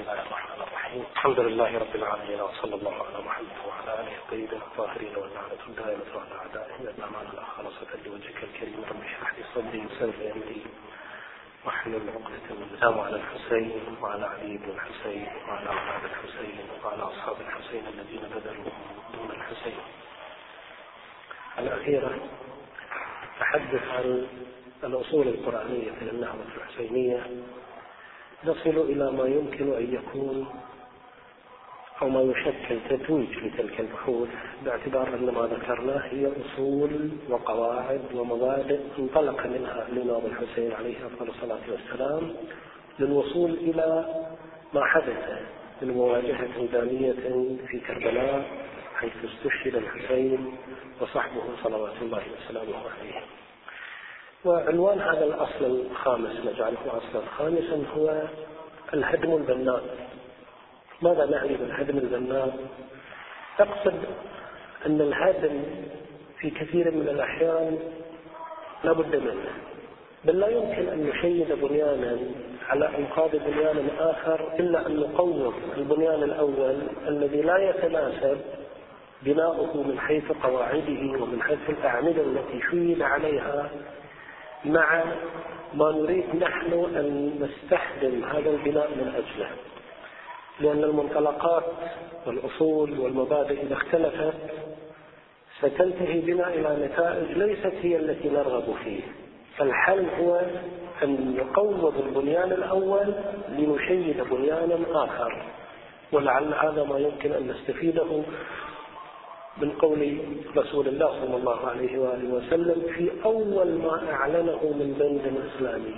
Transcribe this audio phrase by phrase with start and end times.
[0.00, 1.04] الله الرحمن الرحيم.
[1.12, 6.34] الحمد لله رب العالمين وصلى الله على محمد وعلى آله الطيبين الطاهرين واللعنة الدائمة على
[6.40, 8.84] اعدائهم على خالصة لوجهك الكريم.
[8.90, 10.62] رب اشرح لي صدري ويسر لي أمري.
[11.64, 17.36] واحلل عقدة من السلام على الحسين وعلى علي بن الحسين وعلى أولاد الحسين وعلى أصحاب
[17.40, 18.70] الحسين الذين بذلوا
[19.14, 19.80] دون الحسين.
[21.58, 22.28] الأخيرة
[23.40, 24.26] تحدث عن
[24.84, 27.26] الأصول القرآنية في النهضة الحسينية
[28.44, 30.46] نصل إلى ما يمكن أن يكون
[32.02, 34.28] أو ما يشكل تتويج لتلك البحوث
[34.64, 41.60] باعتبار أن ما ذكرناه هي أصول وقواعد ومبادئ انطلق منها الإمام الحسين عليه أفضل الصلاة
[41.70, 42.34] والسلام
[42.98, 44.14] للوصول إلى
[44.74, 45.40] ما حدث
[45.82, 47.12] من مواجهة ميدانية
[47.68, 48.44] في كربلاء
[48.94, 50.52] حيث استشهد الحسين
[51.00, 53.20] وصحبه صلوات الله وسلامه عليه.
[54.44, 58.22] وعنوان هذا الأصل الخامس نجعله أصلا خامسا هو
[58.94, 59.82] الهدم البناء.
[61.02, 62.56] ماذا نعني بالهدم البناء؟
[63.60, 63.94] أقصد
[64.86, 65.62] أن الهدم
[66.38, 67.78] في كثير من الأحيان
[68.84, 69.50] لا بد منه
[70.24, 72.18] بل لا يمكن أن نشيد بنيانا
[72.68, 76.76] على أنقاض بنيان آخر إلا أن نقوض البنيان الأول
[77.08, 78.38] الذي لا يتناسب
[79.22, 83.70] بناؤه من حيث قواعده ومن حيث الأعمدة التي شيد عليها
[84.64, 85.04] مع
[85.74, 89.50] ما نريد نحن أن نستخدم هذا البناء من أجله.
[90.60, 91.64] لأن المنطلقات
[92.26, 94.34] والأصول والمبادئ إذا اختلفت
[95.58, 99.00] ستنتهي بنا إلى نتائج ليست هي التي نرغب فيه.
[99.56, 100.40] فالحل هو
[101.02, 103.14] أن نقوض البنيان الأول
[103.48, 105.42] لنشيد بنيانا آخر.
[106.12, 108.22] ولعل هذا ما يمكن أن نستفيده
[109.62, 110.18] من قول
[110.56, 115.94] رسول الله صلى الله عليه وآله وسلم في أول ما أعلنه من بلد إسلامي.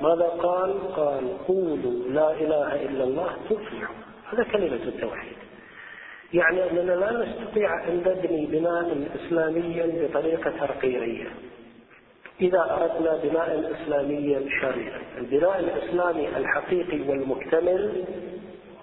[0.00, 3.94] ماذا قال؟ قال قولوا لا إله إلا الله تفلحوا.
[4.32, 5.36] هذا كلمة التوحيد.
[6.34, 11.28] يعني أننا لا نستطيع أن نبني بناء إسلاميا بطريقة ترقيعية
[12.40, 18.04] إذا أردنا بناء إسلاميا شرعيا البناء الإسلامي الحقيقي والمكتمل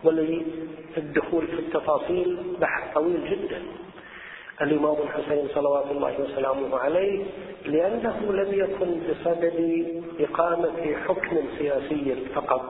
[0.03, 3.61] وللدخول في التفاصيل بحث طويل جدا.
[4.61, 7.23] الإمام الحسين صلوات الله وسلامه عليه
[7.65, 9.85] لأنه لم يكن بصدد
[10.19, 12.61] إقامة حكم سياسي فقط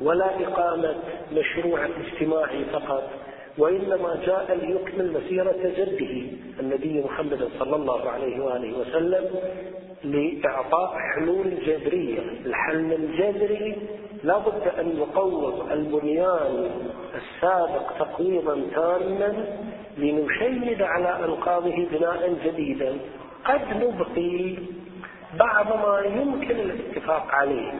[0.00, 0.94] ولا إقامة
[1.32, 3.10] مشروع اجتماعي فقط
[3.58, 6.22] وإنما جاء ليكمل مسيرة جده
[6.60, 9.24] النبي محمد صلى الله عليه وآله وسلم
[10.04, 13.76] لإعطاء حلول جذرية الحل الجذري
[14.22, 16.70] لا بد أن يقوض البنيان
[17.14, 19.46] السابق تقويضا تاما
[19.96, 22.96] لنشيد على أنقاضه بناء جديدا
[23.44, 24.56] قد نبقي
[25.38, 27.72] بعض ما يمكن الاتفاق عليه.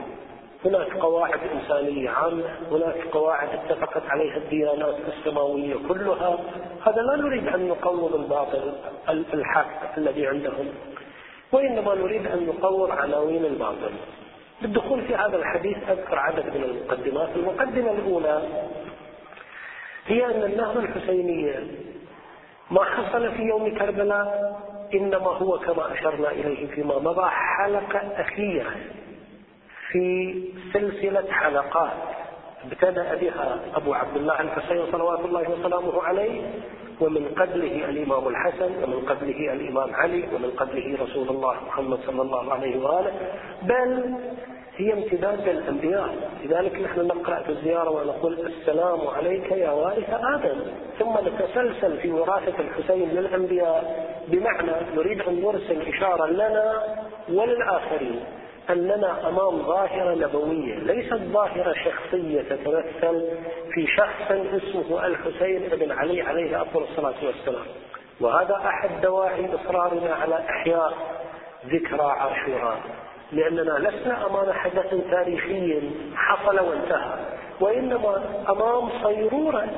[0.64, 6.38] هناك قواعد إنسانية عامة هناك قواعد اتفقت عليها الديانات السماوية كلها.
[6.86, 8.72] هذا لا نريد أن نقوض الباطل
[9.08, 10.68] الحق الذي عندهم
[11.52, 13.90] وإنما نريد أن نقوض عناوين الباطل.
[14.62, 17.28] بالدخول في هذا الحديث أذكر عدد من المقدمات.
[17.36, 18.42] المقدمة الأولى
[20.06, 21.66] هي أن النهضة الحسينية
[22.70, 24.60] ما حصل في يوم كربلاء
[24.94, 28.70] إنما هو كما أشرنا إليه فيما مضى حلقة أخيرة
[29.90, 30.34] في
[30.72, 31.92] سلسلة حلقات
[32.64, 36.40] ابتدأ بها أبو عبد الله الحسين صلوات الله وسلامه عليه
[37.00, 42.52] ومن قبله الإمام الحسن ومن قبله الإمام علي ومن قبله رسول الله محمد صلى الله
[42.52, 43.12] عليه وآله.
[43.62, 44.14] بل
[44.76, 46.14] هي امتداد للأنبياء.
[46.44, 50.60] لذلك نحن نقرأ في الزيارة ونقول السلام عليك يا وارث آدم.
[50.98, 56.82] ثم نتسلسل في وراثة الحسين للأنبياء بمعنى نريد أن نرسل إشارة لنا
[57.28, 58.24] وللآخرين
[58.70, 60.74] أننا أمام ظاهرة نبوية.
[60.74, 63.28] ليست ظاهرة شخصية تتمثل
[63.74, 67.66] في شخص اسمه الحسين بن علي عليه أفضل الصلاة والسلام.
[68.20, 70.92] وهذا أحد دواعي إصرارنا على إحياء
[71.66, 72.80] ذكرى عاشوراء.
[73.32, 75.80] لأننا لسنا أمام حدث تاريخي
[76.14, 77.18] حصل وانتهى.
[77.60, 79.68] وإنما أمام صيرورة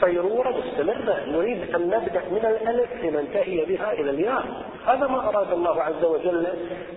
[0.00, 1.24] صيرورة مستمرة.
[1.26, 4.44] نريد أن نبدأ من الألف لننتهي بها إلى الياء.
[4.86, 6.46] هذا ما أراد الله عز وجل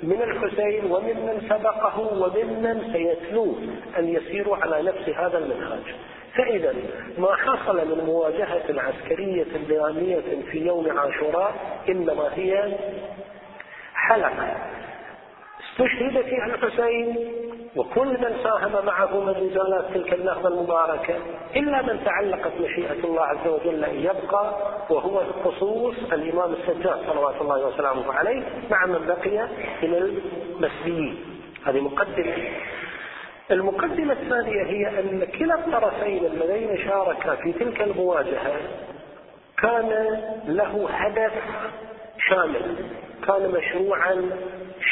[0.04, 3.56] من الحسين وممن سبقه وممن سيتلوه
[3.98, 5.96] أن يسيروا على نفس هذا المنهاج
[6.36, 6.74] فإذا
[7.18, 11.54] ما حصل من مواجهة عسكرية بيانية في يوم عاشوراء
[11.90, 12.78] إنما هي
[13.94, 14.56] حلقة.
[15.74, 17.16] استشهد فيها الحسين
[17.76, 21.16] وكل من ساهم معه من رجالات تلك النهضة المباركة
[21.56, 24.56] إلا من تعلقت مشيئة الله عز وجل أن يبقى
[24.90, 29.48] وهو خصوص الإمام السجاد صلوات الله وسلامه عليه مع من بقي
[29.84, 31.18] من المسلمين
[31.66, 32.34] هذه مقدمة.
[33.52, 38.54] المقدمة الثانية هي أن كلا الطرفين اللذين شاركا في تلك المواجهة
[39.62, 41.34] كان له هدف
[42.30, 42.76] شامل
[43.28, 44.30] كان مشروعا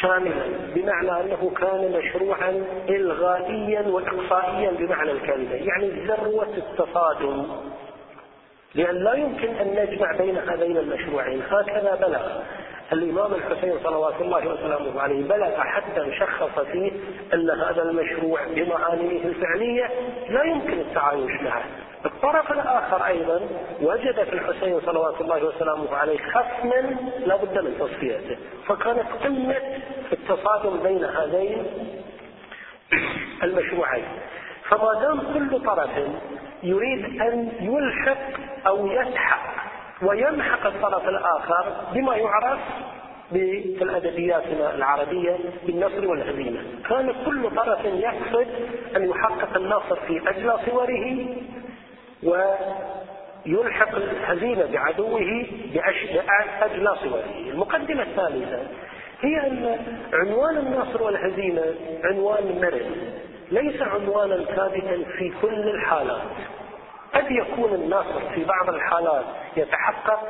[0.00, 7.46] شاملا بمعنى أنه كان مشروعا إلغائيا وإقصائيا بمعنى الكلمة يعني ذروة التصادم.
[8.74, 11.42] لأن لا يمكن أن نجمع بين هذين المشروعين.
[11.50, 12.42] هكذا بلغ
[12.92, 16.92] الإمام الحسين صلوات الله وسلامه عليه بلغ حتى شخص فيه
[17.34, 19.90] أن هذا المشروع بمعانيه الفعلية
[20.28, 21.64] لا يمكن التعايش معه.
[22.06, 23.40] الطرف الآخر أيضا
[23.82, 26.96] وجد في الحسين صلوات الله وسلامه عليه خصما
[27.26, 29.56] لا بد من تصفيته فكانت قمة
[30.12, 31.66] التصادم بين هذين
[33.42, 34.04] المشروعين.
[34.68, 35.90] فما دام كل طرف
[36.62, 39.52] يريد أن يلحق أو يسحق
[40.02, 42.58] ويمحق الطرف الآخر بما يعرف
[43.30, 44.42] في الأدبيات
[44.74, 46.60] العربية بالنصر والهزيمة.
[46.88, 48.46] كان كل طرف يقصد
[48.96, 51.26] أن يحقق النصر في أجلى صوره
[52.22, 55.20] ويلحق الهزيمة بعدوه
[55.74, 58.66] بأجلى صوره المقدمة الثالثة
[59.20, 59.78] هي أن
[60.12, 61.74] عنوان النصر والهزيمة
[62.04, 63.12] عنوان مرن
[63.50, 66.22] ليس عنوانا ثابتا في كل الحالات.
[67.14, 69.24] قد يكون النصر في بعض الحالات
[69.56, 70.20] يتحقق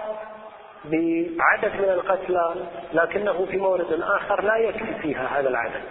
[1.39, 2.55] بعدد من القتلى
[2.93, 5.83] لكنه في مورد آخر لا يكفي فيها هذا العدد.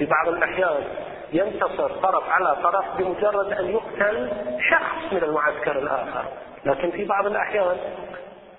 [0.00, 0.84] في بعض الأحيان
[1.32, 4.30] ينتصر طرف على طرف بمجرد أن يقتل
[4.70, 6.24] شخص من المعسكر الآخر.
[6.64, 7.76] لكن في بعض الأحيان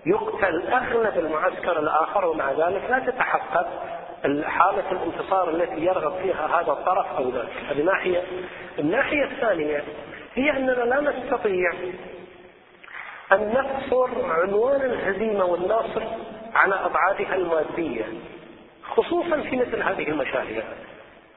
[0.06, 3.68] يقتل أغلب المعسكر الآخر ومع ذلك لا تتحقق
[4.46, 7.50] حالة الانتصار التي يرغب فيها هذا الطرف أو ذاك.
[7.70, 8.24] هذه ناحية.
[8.80, 9.84] الناحية الثانية
[10.36, 11.74] هي أننا لا نستطيع
[13.32, 16.04] أن نقصر عنوان الهزيمة والنصر
[16.56, 18.06] على أبعادها المادية
[18.84, 20.64] خصوصا في مثل هذه المشاريع.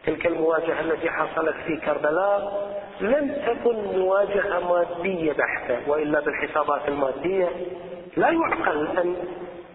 [0.06, 2.70] تلك المواجهة التي حصلت في كربلاء
[3.00, 7.48] لم تكن مواجهة مادية بحتة وإلا بالحسابات المادية
[8.16, 9.16] لا يعقل أن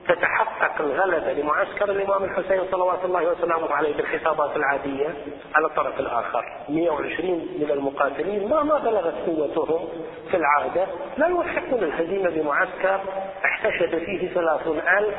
[0.09, 5.07] تتحقق الغلبة لمعسكر الإمام الحسين صلوات الله وسلامه عليه بالحسابات العادية
[5.56, 6.45] على الطرف الآخر.
[6.69, 9.88] 120 من المقاتلين ما ما بلغت قوتهم
[10.31, 10.88] في العادة.
[11.17, 13.00] لا يلحقون الهزيمة بمعسكر.
[13.45, 15.15] احتشد فيه ثلاثون ألف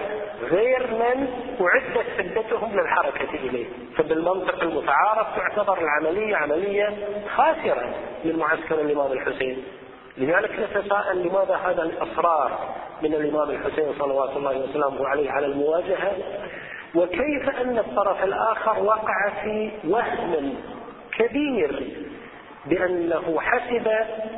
[0.50, 1.28] غير من
[1.60, 3.66] أعدت عدتهم للحركة إليه.
[3.96, 6.96] فبالمنطق المتعارف تعتبر العملية عملية
[7.36, 7.94] خاسرة
[8.24, 9.64] من معسكر الإمام الحسين.
[10.20, 16.12] لذلك نتساءل لماذا هذا الإصرار من الإمام الحسين صلوات الله وسلامه عليه على المواجهة؟
[16.94, 20.54] وكيف أن الطرف الآخر وقع في وهم
[21.18, 21.92] كبير
[22.66, 23.88] بأنه حسب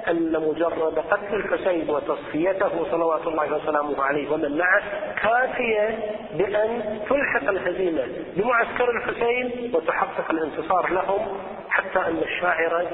[0.09, 4.83] أن مجرد قتل الحسين وتصفيته صلوات الله وسلامه عليه ومن معه
[5.23, 5.99] كافية
[6.35, 8.07] بأن تلحق الهزيمة
[8.37, 11.27] بمعسكر الحسين وتحقق الانتصار لهم
[11.69, 12.87] حتى أن الشاعر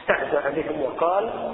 [0.00, 1.52] استهزأ بهم وقال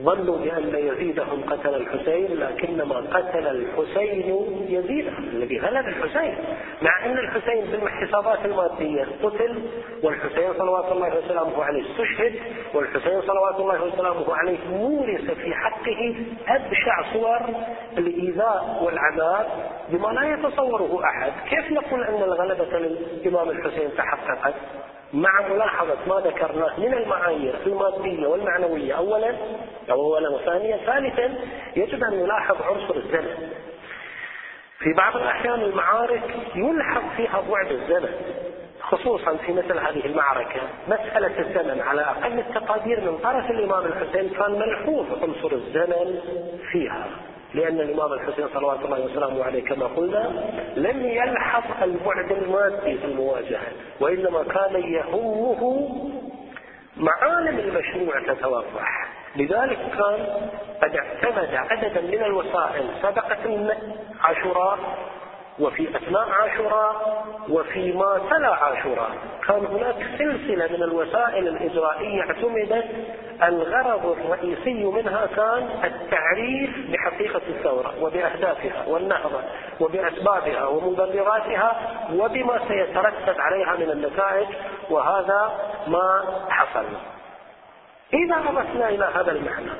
[0.00, 4.36] ظنوا بأن يزيدهم قتل الحسين لكنما قتل الحسين
[4.68, 5.24] يزيدهم.
[5.24, 6.34] الذي غلب الحسين.
[6.82, 9.62] مع أن الحسين بالحسابات المادية قتل
[10.02, 12.34] والحسين صلوات الله وسلامه عليه استشهد
[12.74, 16.14] والحسين صلوات الله وسلامه عليه مورس في حقه
[16.48, 17.40] أبشع صور
[17.98, 19.46] الإيذاء والعذاب
[19.88, 21.32] بما لا يتصوره أحد.
[21.50, 24.54] كيف نقول أن الغلبة للإمام الحسين تحققت؟
[25.12, 28.94] مع ملاحظة ما ذكرناه من المعايير المادية والمعنوية.
[28.94, 29.34] أولا
[29.90, 31.34] أو أولا وثانيا ثالثا
[31.76, 33.52] يجب أن نلاحظ عنصر الزمن.
[34.78, 36.22] في بعض الأحيان المعارك
[36.54, 38.10] يلحظ فيها بعد الزمن
[38.80, 40.60] خصوصا في مثل هذه المعركة.
[40.88, 46.20] مسألة الزمن على أقل التقادير من طرف الإمام الحسين كان ملحوظ عنصر الزمن
[46.72, 47.06] فيها.
[47.54, 50.30] لأن الإمام الحسين صلوات الله وسلامه عليه كما قلنا
[50.76, 53.66] لم يلحظ البعد المادي في المواجهة
[54.00, 55.88] وإنما كان يهمه
[56.96, 59.08] معالم المشروع تتوضح.
[59.36, 60.26] لذلك كان
[60.82, 63.38] قد اعتمد عددا من الوسائل سبقت
[64.20, 64.78] عاشوراء
[65.58, 69.10] وفي أثناء عاشوراء وفيما تلا عاشوراء.
[69.48, 72.84] كان هناك سلسلة من الوسائل الإجرائية اعتمدت
[73.42, 79.40] الغرض الرئيسي منها كان التعريف بحقيقة الثورة وبأهدافها والنهضة
[79.80, 81.76] وبأسبابها ومبرراتها
[82.14, 84.46] وبما سيترتب عليها من النتائج
[84.90, 85.52] وهذا
[85.86, 86.84] ما حصل.
[88.14, 89.70] إذا أضفنا إلى هذا المعنى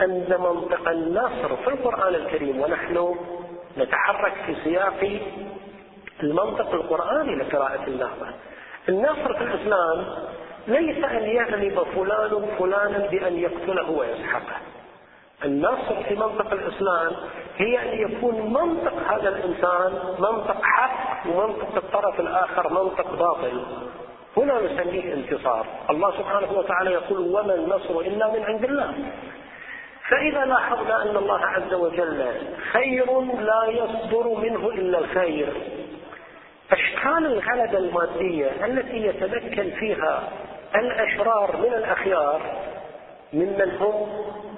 [0.00, 3.14] أن منطق النصر في القرآن الكريم ونحن
[3.78, 5.20] نتحرك في سياق
[6.22, 8.26] المنطق القرآني لقراءة النهضة.
[8.88, 10.04] النصر في الإسلام
[10.66, 14.56] ليس أن يغلب فلان فلانا بأن يقتله ويسحقه.
[15.44, 17.12] النصر في منطق الإسلام
[17.56, 23.62] هي أن يكون منطق هذا الإنسان منطق حق ومنطق الطرف الآخر منطق باطل.
[24.36, 25.66] هنا نسميه انتصار.
[25.90, 28.94] الله سبحانه وتعالى يقول وما النصر إلا من عند الله.
[30.08, 32.32] فإذا لاحظنا أن الله عز وجل
[32.72, 35.52] خير لا يصدر منه إلا الخير.
[36.72, 40.28] أشكال الغلبة المادية التي يتمكن فيها
[40.74, 42.40] الأشرار من الأخيار
[43.34, 44.06] ممن هم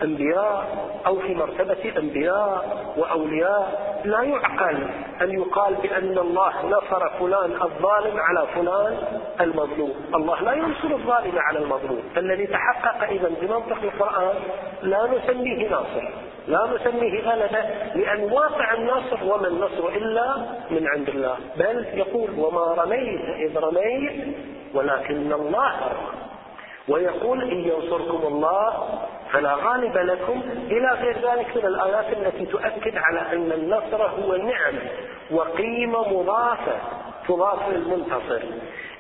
[0.03, 0.67] أنبياء
[1.07, 3.97] أو في مرتبة أنبياء وأولياء.
[4.05, 4.89] لا يعقل
[5.23, 8.97] أن يقال بأن الله نصر فلان الظالم على فلان
[9.41, 9.95] المظلوم.
[10.15, 12.03] الله لا ينصر الظالم على المظلوم.
[12.17, 14.35] الذي تحقق إذا بمنطق القرآن
[14.83, 16.09] لا نسميه ناصر.
[16.49, 17.65] لا نسميه غلبة
[17.95, 20.37] لأن واقع النصر وما النصر إلا
[20.71, 21.37] من عند الله.
[21.57, 24.37] بل يقول وما رميت إذ رميت
[24.75, 26.27] ولكن الله رمى.
[26.89, 28.99] ويقول إن ينصركم الله
[29.33, 34.83] فلا غالب لكم إلى غير ذلك من الآيات التي تؤكد على أن النصر هو نعمة
[35.31, 36.77] وقيمة مضافة
[37.29, 38.43] تضاف للمنتصر.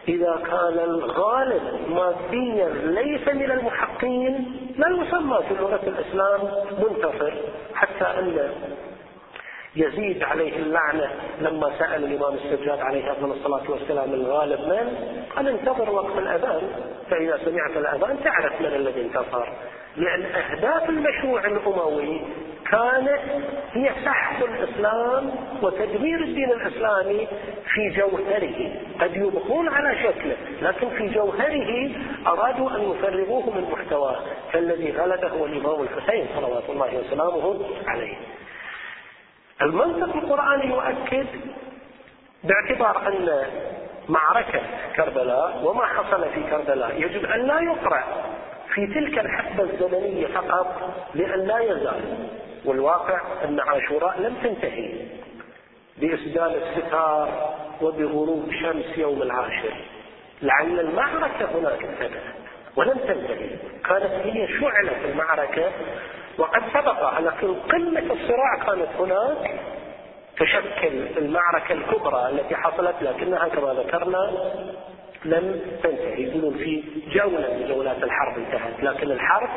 [0.08, 6.40] إذا كان الغالب ماديا ليس من المحقين لا يسمى في لغة الإسلام
[6.78, 7.32] منتصر
[7.74, 8.50] حتى أن
[9.76, 14.96] يزيد عليه اللعنة لما سأل الإمام السجاد عليه أفضل الصلاة والسلام الغالب من؟
[15.36, 16.62] قال انتظر وقت الأذان
[17.10, 19.48] فإذا سمعت الأذان تعرف من الذي انتصر.
[19.96, 22.20] لأن أهداف المشروع الأموي
[22.70, 23.20] كانت
[23.72, 25.30] هي سحق الإسلام
[25.62, 27.28] وتدمير الدين الإسلامي
[27.74, 28.72] في جوهره.
[29.00, 31.90] قد يبقون على شكله لكن في جوهره
[32.26, 34.16] أرادوا أن يفرغوه من محتواه.
[34.52, 38.16] فالذي غلبه هو الإمام الحسين صلوات الله وسلامه عليه.
[39.62, 41.26] المنطق القرآني يؤكد
[42.44, 43.46] باعتبار أن
[44.08, 44.60] معركة
[44.96, 48.04] كربلاء وما حصل في كربلاء يجب أن لا يقرأ
[48.74, 52.28] في تلك الحقبة الزمنية فقط لأن لا يزال.
[52.64, 54.92] والواقع أن عاشوراء لم تنتهي
[55.98, 59.74] بإسدال الستار وبغروب شمس يوم العاشر.
[60.42, 62.22] لعل المعركة هناك ابتدأت
[62.76, 63.50] ولم تنتهي.
[63.84, 65.70] كانت هي شعلة المعركة
[66.38, 69.60] وقد سبق لكن قمة الصراع كانت هناك
[70.36, 74.30] تشكل المعركة الكبرى التي حصلت لكنها كما ذكرنا
[75.24, 76.26] لم تنتهي.
[76.58, 79.48] في جولة من جولات الحرب انتهت لكن الحرب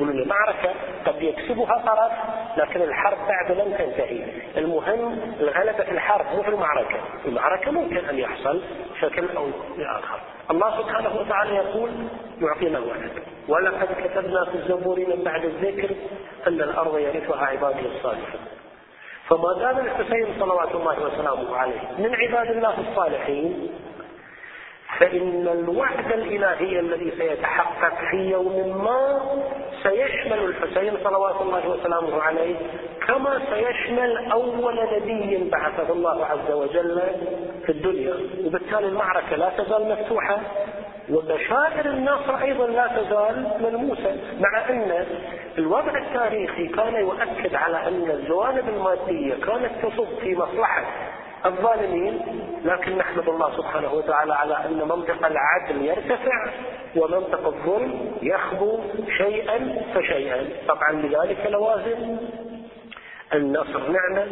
[0.00, 0.70] يقولون المعركة
[1.06, 2.12] قد يكسبها طرف
[2.56, 4.24] لكن الحرب بعد لم تنتهي.
[4.56, 6.96] المهم الغلبة في الحرب مو في المعركة.
[7.24, 8.62] المعركة ممكن أن يحصل
[9.00, 10.20] شكل أو بآخر.
[10.50, 11.90] الله سبحانه وتعالى يقول
[12.40, 13.10] يعطينا وعد
[13.48, 15.94] ولقد كتبنا في الزبور من بعد الذكر
[16.46, 18.40] أن الأرض يرثها عبادي الصالحون.
[19.28, 23.70] فما دام الحسين صلوات الله وسلامه عليه من عباد الله الصالحين
[25.00, 29.20] فإن الوعد الإلهي الذي سيتحقق في يوم ما
[29.82, 32.56] سيشمل الحسين صلوات الله وسلامه عليه
[33.06, 37.02] كما سيشمل أول نبي بعثه الله عز وجل
[37.66, 38.14] في الدنيا.
[38.44, 40.38] وبالتالي المعركة لا تزال مفتوحة
[41.10, 45.06] وبشائر النصر أيضا لا تزال ملموسة مع أن
[45.58, 50.84] الوضع التاريخي كان يؤكد على أن الجوانب المادية كانت تصب في مصلحة
[51.46, 52.20] الظالمين
[52.64, 56.46] لكن نحمد الله سبحانه وتعالى على أن منطق العدل يرتفع
[56.96, 58.80] ومنطق الظلم يخبو
[59.18, 60.48] شيئا فشيئا.
[60.68, 62.16] طبعا لذلك لوازم
[63.34, 64.26] النصر نعمة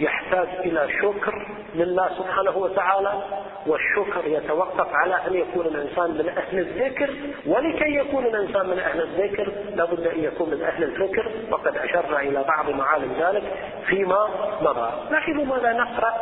[0.00, 3.22] يحتاج إلى شكر لله سبحانه وتعالى
[3.66, 7.10] والشكر يتوقف على أن يكون الإنسان من أهل الذكر
[7.46, 12.44] ولكي يكون الإنسان من أهل الذكر لابد أن يكون من أهل الفكر وقد أشرنا إلى
[12.48, 13.42] بعض معالم ذلك
[13.86, 14.28] فيما
[14.62, 14.90] مضى.
[15.10, 16.14] لاحظوا ماذا نقرأ؟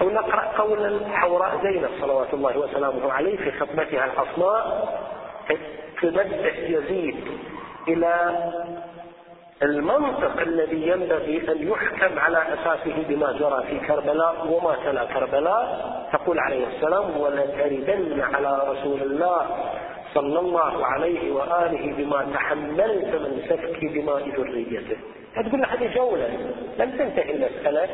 [0.00, 4.88] أو نقرأ قول الحوراء زينب صلوات الله وسلامه عليه في خطبتها الحصناء
[6.02, 7.24] تنبه يزيد
[7.88, 8.36] إلى
[9.62, 16.38] المنطق الذي ينبغي أن يحكم على أساسه بما جرى في كربلاء وما تلا كربلاء تقول
[16.38, 19.46] عليه السلام ولتردن على رسول الله
[20.14, 24.96] صلى الله عليه وآله بما تحملت من سفك دماء ذريته.
[25.34, 26.28] تقول هذه جولة.
[26.78, 27.88] لم تنتهي المسألة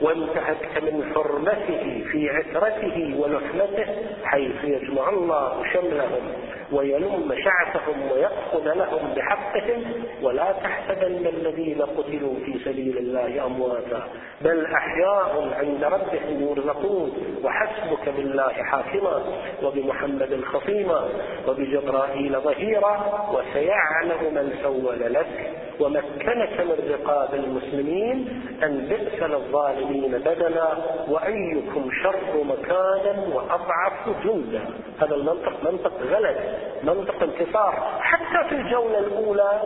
[0.00, 3.86] وانتهكت من حرمته في عترته ولحمته
[4.24, 6.32] حيث يجمع الله شملهم
[6.72, 9.82] ويلم شعثهم ويأخذ لهم بحقهم.
[10.22, 14.08] ولا تحسبن الذين قتلوا في سبيل الله أمواتا.
[14.40, 17.12] بل أحياء عند ربهم يرزقون.
[17.44, 19.22] وحسبك بالله حاكما
[19.62, 21.08] وبمحمد خصيما
[21.48, 23.28] وبجبرائيل ظهيرا.
[23.32, 30.68] وسيعلم من سول لك ومكنك من رقاب المسلمين أن بئس للظالمين بدلا
[31.08, 34.64] وأيكم شر مكانا وأضعف جندا.
[35.00, 36.36] هذا المنطق منطق غلط
[36.82, 38.00] منطق انتصار.
[38.00, 39.60] حتى في الجولة الأولى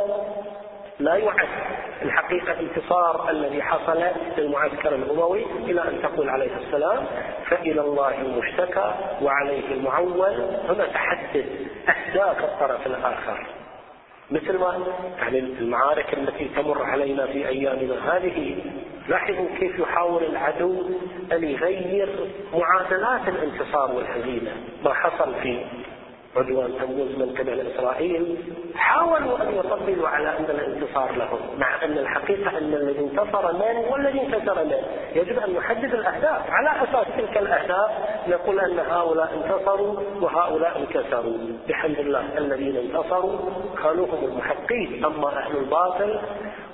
[0.98, 1.48] لا يعد
[2.02, 4.02] الحقيقة انتصار الذي حصل
[4.38, 7.04] للمعسكر الأموي إلى أن تقول عليه السلام
[7.46, 10.34] فإلى الله المشتكى وعليه المعول.
[10.68, 11.46] هنا تحدد
[11.88, 13.46] أهداف الطرف الآخر.
[14.30, 14.86] مثل ما
[15.18, 18.16] يعني المعارك التي تمر علينا في أيامنا.
[18.16, 18.56] هذه
[19.08, 20.82] لاحظوا كيف يحاول العدو
[21.32, 22.08] أن يغير
[22.54, 24.50] معادلات الانتصار والهزيمة.
[24.84, 25.60] ما حصل في
[26.36, 28.36] عدوان تموز من قبل إسرائيل.
[28.76, 34.20] حاولوا أن يطبلوا على أن الانتصار لهم مع أن الحقيقة أن الذي انتصر من والذي
[34.20, 34.76] انتصر من؟
[35.14, 37.90] يجب أن نحدد الأهداف على أساس تلك الأهداف
[38.28, 41.38] نقول أن هؤلاء انتصروا وهؤلاء انكسروا.
[41.68, 43.38] بحمد الله الذين انتصروا
[43.82, 46.20] كانوا هم المحقين أما أهل الباطل.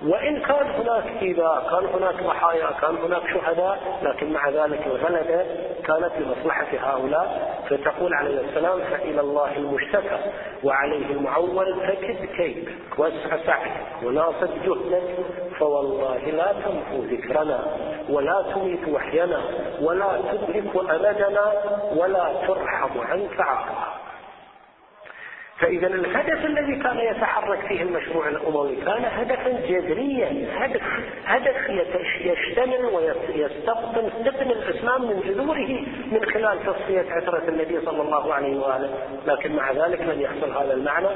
[0.06, 5.44] وإن كان هناك إيذاء كان هناك ضحايا كان هناك شهداء لكن مع ذلك الغلبة
[5.87, 7.52] كانت لمصلحة هؤلاء.
[7.71, 10.18] فتقول عليه السلام فإلى الله المشتكى.
[10.64, 12.68] وعليه المعول فكد كيد
[12.99, 13.72] واسع سعيك
[14.02, 15.02] وناصب جهدك
[15.58, 17.64] فوالله لا تمحو ذكرنا
[18.08, 19.40] ولا تميت وحينا
[19.80, 21.52] ولا تدرك أمدنا
[21.96, 24.02] ولا ترحم عنك عقلا
[25.62, 30.82] فإذا الهدف الذي كان يتحرك فيه المشروع الأموي كان هدفا جذريا هدف
[31.26, 31.56] هدف
[32.20, 35.80] يشتمل ويستقطن استقن الإسلام من جذوره
[36.12, 38.90] من خلال تصفية عترة النبي صلى الله عليه وآله.
[39.26, 41.08] لكن مع ذلك لم يحصل هذا المعنى.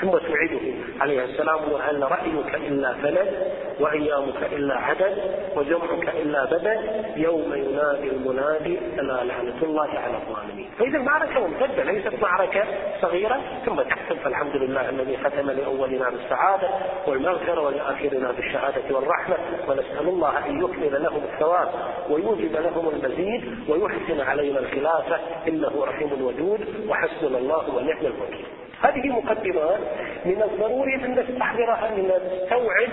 [0.00, 0.60] ثم توعده
[1.00, 5.18] عليه السلام وهل رأيك إلا فلد وأيامك إلا عدد
[5.56, 6.80] وجمعك إلا بدد
[7.16, 10.70] يوم ينادي المنادي ألا لعنة الله على الظالمين.
[10.78, 12.64] فإذا المعركة ممتدة ليست معركة
[13.02, 16.68] صغيرة ثم تختم فالحمد لله الذي ختم لأولنا بالسعادة
[17.06, 19.36] والمغفرة ولآخرنا بالشهادة والرحمة
[19.68, 21.68] ونسأل الله أن يكمل لهم الثواب
[22.10, 28.46] ويوجب لهم المزيد ويحسن علينا الخلافة إنه رحيم ودود وحسبنا الله ونعم الوكيل.
[28.82, 29.80] هذه مقدمات
[30.24, 32.88] من الضروري أن نستحضرها أن نستوعب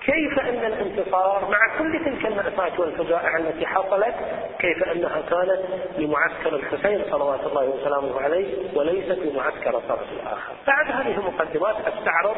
[0.00, 4.14] كيف أن الانتصار مع كل تلك المأساة والفجائع التي حصلت
[4.58, 5.60] كيف أنها كانت
[5.98, 10.52] لمعسكر الحسين صلوات الله وسلامه عليه وليست لمعسكر الطرف الآخر.
[10.66, 12.36] بعد هذه المقدمات أستعرض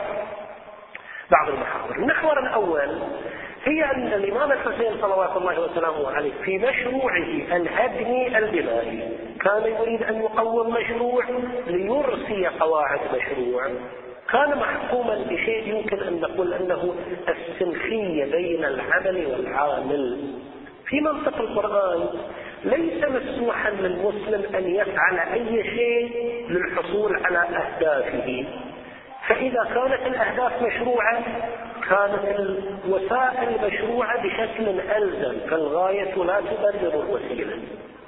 [1.31, 2.99] بعض المحاور المحور الأول
[3.65, 9.09] هي أن الإمام الحسين صلوات الله وسلامه عليه في مشروعه الهدمي البنائي
[9.43, 11.25] كان يريد أن يقوم مشروع
[11.67, 13.69] ليرسي قواعد مشروع.
[14.33, 16.95] كان محكوما بشيء يمكن أن نقول أنه
[17.29, 20.35] السنخية بين العمل والعامل.
[20.87, 22.09] في منطق القرآن
[22.65, 28.45] ليس مسموحا للمسلم أن يفعل أي شيء للحصول على أهدافه.
[29.29, 31.25] فإذا كانت الأهداف مشروعة
[31.89, 32.41] كانت
[32.85, 37.59] الوسائل مشروعة بشكل ألزم فالغاية لا تبرر الوسيلة.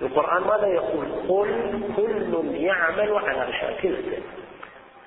[0.02, 4.18] القرآن ماذا يقول؟ قل كل يعمل على شاكلته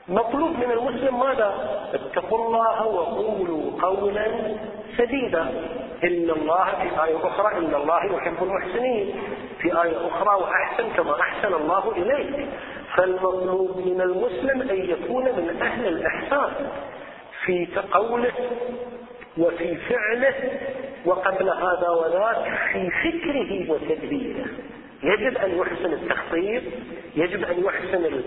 [0.08, 1.54] مطلوب من المسلم ماذا؟
[1.94, 4.28] اتقوا الله وقولوا قولا
[4.98, 5.42] سديدا.
[6.04, 9.16] إن الله في آية أخرى إن الله يحب المحسنين.
[9.60, 12.48] في آية أخرى وأحسن كما أحسن الله إليك.
[12.96, 16.52] فالمطلوب من المسلم أن يكون من أهل الإحسان.
[17.48, 18.32] في قوله
[19.38, 20.34] وفي فعله
[21.06, 24.46] وقبل هذا وذاك في فكره وتدبيره.
[25.04, 26.64] يجب أن يحسن التخطيط
[27.16, 28.22] يجب أن يحسن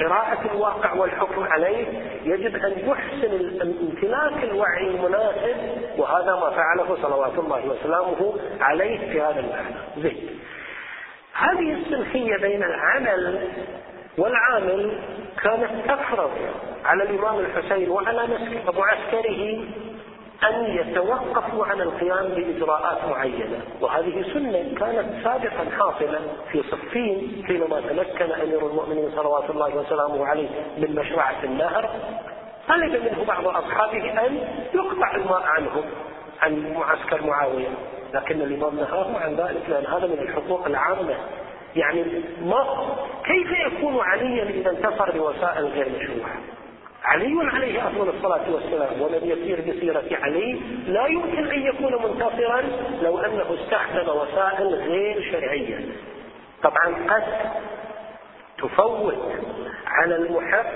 [0.00, 1.86] قراءة الواقع والحكم عليه
[2.24, 5.56] يجب أن يحسن امتلاك الوعي المناسب
[5.96, 9.76] وهذا ما فعله صلوات الله وسلامه عليه في هذا المعنى.
[9.96, 10.40] زين.
[11.32, 13.48] هذه السلخية بين العمل
[14.18, 14.98] والعامل
[15.42, 16.30] كانت تفرض
[16.84, 18.28] على الإمام الحسين وعلى
[18.66, 19.64] معسكره
[20.44, 23.60] أن يتوقفوا عن القيام بإجراءات معينة.
[23.80, 26.20] وهذه سنة كانت سابقا حاصلة
[26.52, 31.90] في صفين حينما تمكن أمير المؤمنين صلوات الله وسلامه عليه من مشروعة النهر.
[32.68, 34.38] طلب منه بعض أصحابه أن
[34.74, 35.84] يقطع الماء عنهم
[36.40, 37.68] عن معسكر معاوية.
[38.14, 41.14] لكن الإمام نهاهم عن ذلك لأن هذا من الحقوق العامة.
[41.76, 42.04] يعني
[42.42, 46.36] ما كيف يكون عليا إذا انتصر بوسائل غير مشروعة
[47.04, 52.62] علي عليه أفضل الصلاة والسلام ومن يسير بسيرة علي لا يمكن أن يكون منتصرا
[53.02, 55.78] لو أنه استخدم وسائل غير شرعية
[56.62, 57.24] طبعا قد
[58.58, 59.32] تفوت
[59.86, 60.74] على المحق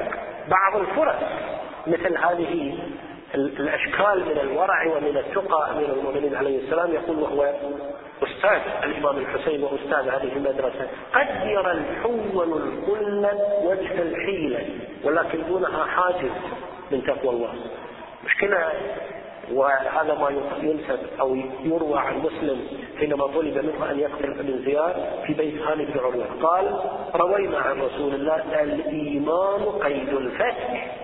[0.48, 1.22] بعض الفرص
[1.86, 2.78] مثل هذه
[3.34, 7.52] الأشكال من الورع ومن التقى أمير المؤمنين عليه السلام يقول وهو
[8.22, 13.26] أستاذ الإمام الحسين وأستاذ هذه المدرسة قد يرى الحول الكل
[13.64, 14.66] وجه الحيلة
[15.04, 16.30] ولكن دونها حاجز
[16.90, 17.54] من تقوى الله.
[18.24, 18.68] مشكلة
[19.52, 22.60] وهذا ما ينسب أو يروى عن مسلم
[22.98, 24.94] حينما طلب منه أن يقتل ابن زياد
[25.26, 26.80] في بيت خالد بن عروة قال
[27.14, 30.96] روينا عن رسول الله الإيمان قيد الفتح.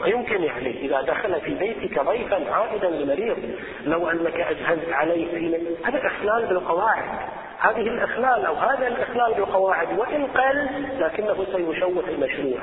[0.00, 3.36] ما يمكن يعني إذا دخل في بيتك ضيفا عائدا لمريض
[3.84, 7.04] لو أنك أجهزت عليه في هذا إخلال بالقواعد.
[7.58, 12.58] هذه الإخلال أو هذا الإخلال بالقواعد وإن قل لكنه سيشوه المشروع.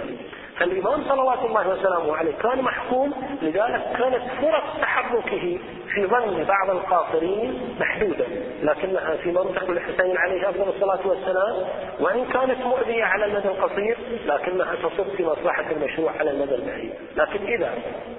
[0.57, 5.59] فالإمام صلوات الله وسلامه عليه كان محكوم لذلك كانت فرص تحركه
[5.93, 8.25] في ظن بعض القاصرين محدودة
[8.63, 11.55] لكنها في منطق الحسين عليه أفضل الصلاة والسلام
[11.99, 16.93] وإن كانت مؤذية على المدى القصير لكنها تصب في مصلحة المشروع على المدى البعيد.
[17.15, 17.73] لكن إذا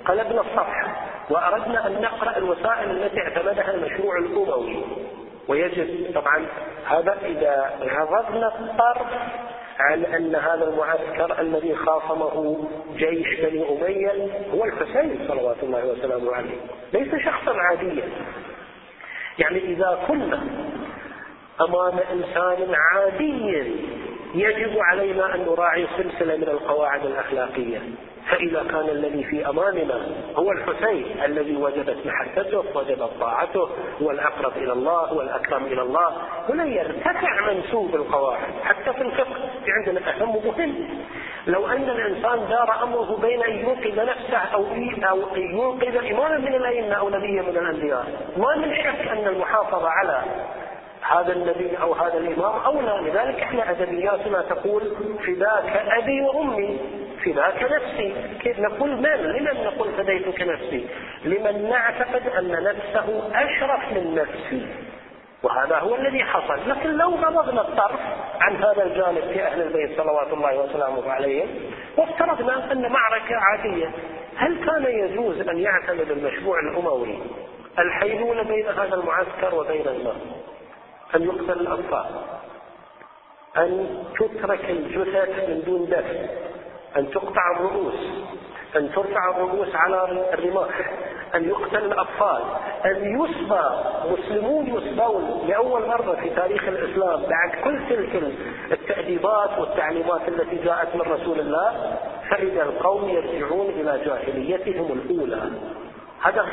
[0.04, 0.96] قلبنا الصفحة
[1.30, 4.84] وأردنا أن نقرأ الوسائل التي اعتمدها المشروع الأموي
[5.48, 6.46] ويجب طبعا
[6.86, 9.06] هذا إذا غضبنا الطرف
[9.78, 16.56] عن أن هذا المعسكر الذي خاصمه جيش بني أمية هو الحسين صلوات الله وسلامه عليه.
[16.92, 18.08] ليس شخصا عاديا.
[19.38, 20.42] يعني إذا كنا
[21.60, 23.72] أمام إنسان عادي
[24.34, 27.80] يجب علينا أن نراعي سلسلة من القواعد الأخلاقية.
[28.30, 30.00] فإذا كان الذي في أمامنا
[30.36, 33.68] هو الحسين الذي وجدت محبته وجدت طاعته
[34.02, 36.16] هو الأقرب إلى الله هو الأكرم إلى الله
[36.48, 40.88] هنا يرتفع منسوب القواعد حتى في الفقه في عندنا أهم مهم.
[41.46, 44.66] لو أن الإنسان دار أمره بين أن ينقذ نفسه أو
[45.04, 48.06] أو ينقذ إماما من الأئمة أو نبيا من الأنبياء.
[48.36, 50.22] ما من شك أن المحافظة على
[51.02, 54.82] هذا النبي أو هذا الإمام أولى لذلك إحنا ادبياتنا تقول
[55.26, 56.80] فداك أبي وأمي
[57.24, 58.14] فداك نفسي.
[58.40, 60.86] كيف نقول من لمن نقول فديتك نفسي؟
[61.24, 64.66] لمن نعتقد أن نفسه أشرف من نفسي.
[65.42, 66.70] وهذا هو الذي حصل.
[66.70, 68.00] لكن لو غضبنا الطرف
[68.40, 71.48] عن هذا الجانب في أهل البيت صلوات الله وسلامه عليهم
[71.96, 73.90] وافترضنا أن معركة عادية
[74.36, 77.18] هل كان يجوز أن يعتمد المشروع الأموي
[77.78, 80.41] الحيلولة بين هذا المعسكر وبين الناس
[81.16, 82.06] أن يقتل الأطفال.
[83.56, 86.26] أن تترك الجثث من دون دفن
[86.96, 87.94] أن تقطع الرؤوس.
[88.76, 90.90] أن ترفع الرؤوس على الرماح.
[91.34, 92.42] أن يقتل الأطفال.
[92.84, 93.68] أن يصبى.
[94.12, 98.22] مسلمون يصبون لأول مرة في تاريخ الإسلام بعد كل تلك
[98.72, 101.96] التأديبات والتعليمات التي جاءت من رسول الله
[102.30, 105.50] فإذا القوم يرجعون إلى جاهليتهم الأولى.
[106.22, 106.46] هذا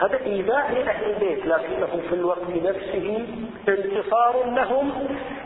[0.00, 3.26] هذا إيذاء لأهل البيت لكنه في الوقت نفسه
[3.68, 4.92] انتصار لهم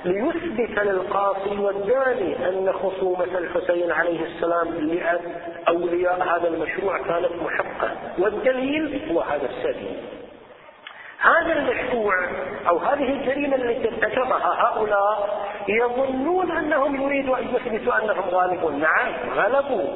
[0.05, 9.21] ليثبت للقاصي والداني أن خصومة الحسين عليه السلام لأولياء هذا المشروع كانت محقة والدليل هو
[9.21, 9.97] هذا السبيل.
[11.21, 12.15] هذا المشروع
[12.69, 18.81] أو هذه الجريمة التي ارتكبها هؤلاء يظنون أنهم يريدوا أن يثبتوا أنهم غالبون.
[18.81, 19.87] نعم غلبوا.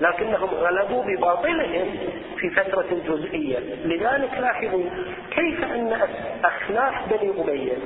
[0.00, 1.96] لكنهم غلبوا بباطلهم
[2.36, 3.58] في فترة جزئية.
[3.84, 4.84] لذلك لاحظوا
[5.30, 5.98] كيف أن
[6.44, 7.76] أخلاف بني أمية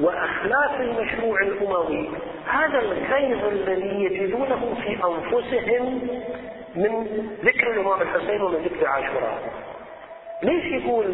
[0.00, 2.08] وأخلاف المشروع الأموي
[2.46, 6.08] هذا الغيظ الذي يجدونه في أنفسهم
[6.76, 7.06] من
[7.44, 9.38] ذكر الإمام الحسين ومن ذكر عاشوراء.
[10.42, 11.04] ليش يقول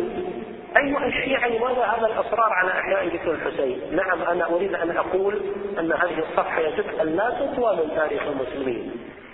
[0.77, 5.41] أيها الشيعة لماذا هذا الإصرار على إحياء ذكر الحسين؟ نعم أنا أريد أن أقول
[5.79, 8.93] أن هذه الصفحة يجب أن لا تطوى من تاريخ المسلمين.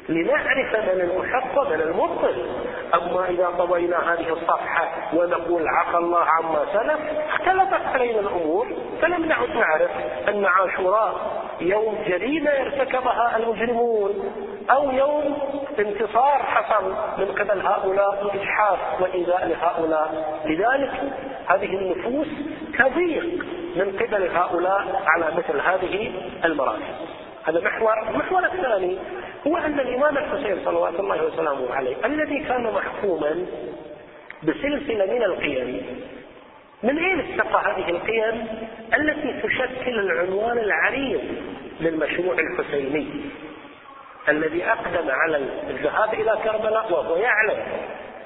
[0.08, 2.46] لنعرف من المحق ومن المبطل.
[2.94, 8.66] أما إذا طوينا هذه الصفحة ونقول عفى الله عما سلف اختلفت علينا الأمور
[9.02, 9.90] فلم نعد نعرف
[10.28, 11.14] أن عاشوراء
[11.60, 14.32] يوم جريمة ارتكبها المجرمون
[14.70, 15.38] أو يوم
[15.78, 20.40] انتصار حصل من قبل هؤلاء إجحاف وإيذاء لهؤلاء.
[20.44, 20.92] لذلك
[21.46, 22.28] هذه النفوس
[22.78, 23.44] تضيق
[23.76, 26.12] من قبل هؤلاء على مثل هذه
[26.44, 26.82] المراكز
[27.44, 28.98] هذا محور المحور الثاني.
[29.46, 33.46] هو أن الإمام الحسين صلوات الله وسلامه عليه الذي كان محكوما
[34.42, 35.82] بسلسلة من القيم
[36.82, 38.46] من أين استقى هذه القيم
[38.94, 41.20] التي تشكل العنوان العريض
[41.80, 43.06] للمشروع الحسيني
[44.28, 45.36] الذي أقدم على
[45.70, 47.62] الذهاب إلى كربلاء وهو يعلم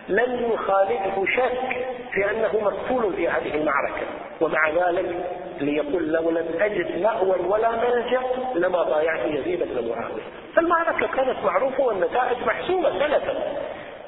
[0.09, 4.07] لن يخالفه شك في أنه مقتول في هذه المعركة
[4.41, 5.25] ومع ذلك
[5.61, 8.21] ليقول لو لم أجد مأوى ولا ملجأ
[8.55, 10.40] لما بايعت يزيد بن معاوية.
[10.57, 13.35] فالمعركة كانت معروفة والنتائج محسومة سلفا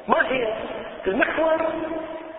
[0.09, 0.55] ما هي؟
[1.07, 1.59] المحور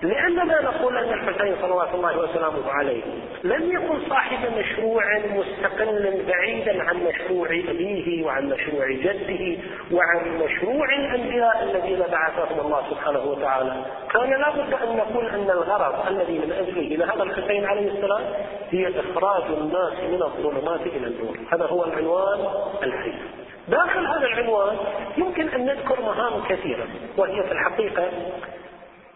[0.02, 3.04] لأننا نقول أن الحسين صلوات الله وسلامه عليه
[3.44, 9.62] لم يكن صاحب مشروع مستقل بعيدا عن مشروع أبيه وعن مشروع جده
[9.92, 13.86] وعن مشروع الأنبياء الذين بعثهم الله سبحانه وتعالى.
[14.14, 18.22] كان لابد أن نقول أن الغرض الذي من أجله لهذا الحسين عليه السلام
[18.72, 21.38] هي إخراج الناس من الظلمات إلى النور.
[21.52, 22.40] هذا هو العنوان
[22.84, 23.33] الحديث.
[23.68, 24.78] داخل هذا العنوان
[25.18, 28.10] يمكن أن نذكر مهام كثيرة وهي في الحقيقة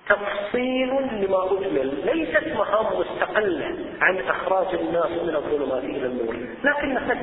[0.09, 7.21] تفصيل لما أجمل ليست مهام مستقلة عن إخراج الناس من الظلمات إلى النور لكنها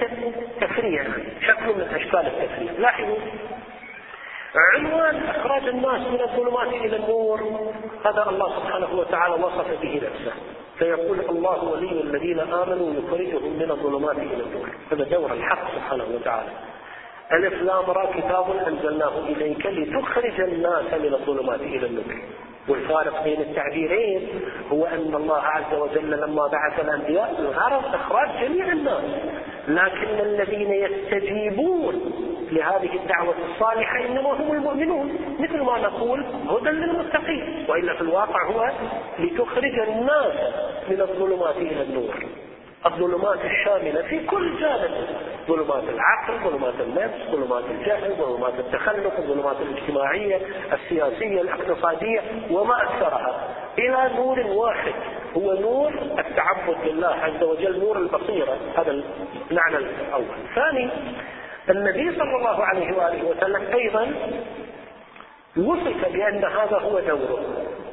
[0.60, 1.04] تفريع
[1.40, 2.72] شكل من أشكال التفريع.
[2.78, 3.16] لاحظوا
[4.74, 7.40] عنوان إخراج الناس من الظلمات إلى النور
[8.06, 10.32] هذا الله سبحانه وتعالى وصف به نفسه.
[10.78, 14.70] فيقول الله ولي الذين آمنوا يخرجهم من الظلمات إلى النور.
[14.92, 16.50] هذا دور الحق سبحانه وتعالى.
[17.32, 22.14] ألف لام را كتاب أنزلناه إليك لتخرج الناس من الظلمات إلى النور.
[22.68, 24.28] والفارق بين التعبيرين
[24.72, 29.04] هو أن الله عز وجل لما بعث الأنبياء غرض إخراج جميع الناس.
[29.68, 32.12] لكن الذين يستجيبون
[32.52, 35.36] لهذه الدعوة الصالحة إنما هم المؤمنون.
[35.40, 37.66] مثل ما نقول هدى للمتقين.
[37.68, 38.70] وإلا في الواقع هو
[39.18, 40.32] لتخرج الناس
[40.88, 42.14] من الظلمات إلى النور.
[42.86, 44.90] الظلمات الشاملة في كل جانب.
[45.48, 50.40] ظلمات العقل ظلمات النفس ظلمات الجهل ظلمات التخلف الظلمات الاجتماعية
[50.72, 52.20] السياسية الاقتصادية
[52.50, 53.48] وما أكثرها.
[53.78, 54.94] إلى نور واحد
[55.36, 58.58] هو نور التعبد لله عز وجل نور البصيرة.
[58.76, 58.90] هذا
[59.50, 60.24] المعنى الأول.
[60.54, 60.90] ثاني
[61.70, 64.12] النبي صلى الله عليه وآله وسلم أيضا
[65.56, 67.44] وصف بأن هذا هو دوره.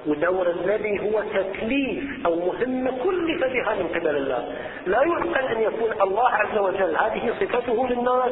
[0.07, 4.55] ودور النبي هو تكليف أو مهمة كلف بها من قبل الله.
[4.85, 8.31] لا يعقل أن يكون الله عز وجل هذه صفته للناس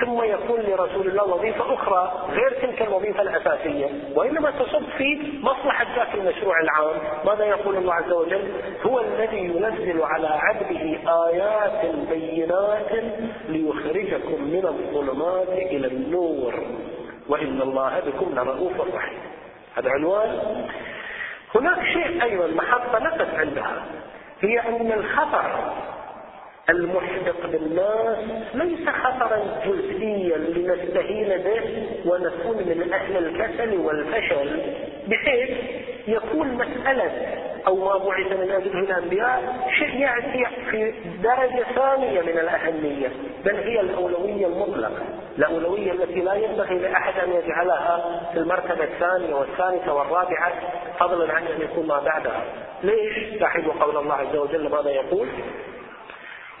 [0.00, 3.86] ثم يكون لرسول الله وظيفة أخرى غير تلك الوظيفة الأساسية.
[4.14, 6.96] وإنما تصب في مصلحة ذاك المشروع العام.
[7.26, 8.52] ماذا يقول الله عز وجل؟
[8.86, 13.04] هو الذي ينزل على عبده آيات بينات
[13.48, 16.54] ليخرجكم من الظلمات إلى النور.
[17.28, 19.18] وإن الله بكم لرؤوف رحيم.
[19.74, 20.64] هذا عنوان.
[21.54, 23.84] هناك شيء أيضا محطة نقف عندها
[24.40, 25.74] هي أن الخطر
[26.70, 28.18] المحدق بالناس
[28.54, 34.60] ليس خطرا جزئيا لنستهين به ونكون من أهل الكسل والفشل.
[35.08, 35.50] بحيث
[36.08, 37.10] يكون مسألة
[37.66, 43.08] أو ما بعث من أجله الأنبياء شيء يأتي في درجة ثانية من الأهمية
[43.44, 45.02] بل هي الأولوية المطلقة.
[45.38, 50.52] الأولوية التي لا ينبغي لأحد أن يجعلها في المرتبة الثانية والثالثة والرابعة
[50.98, 52.44] فضلا عن أن يكون ما بعدها.
[52.82, 55.28] ليش؟ لاحظوا قول الله عز وجل ماذا يقول؟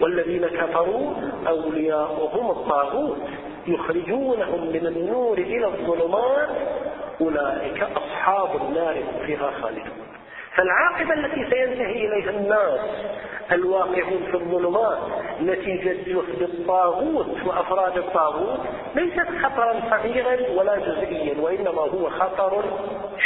[0.00, 1.14] والذين كفروا
[1.48, 3.18] أولياؤهم الطاغوت
[3.66, 6.48] يخرجونهم من النور إلى الظلمات
[7.20, 8.96] أولئك أصحاب النار
[9.26, 10.04] فيها خالدون.
[10.56, 12.80] فالعاقبة التي سينتهي إليها الناس
[13.52, 14.98] الواقعون في الظلمات
[15.42, 18.60] نتيجة جهد الطاغوت وأفراد الطاغوت
[18.94, 22.64] ليست خطرا صغيرا ولا جزئيا وإنما هو خطر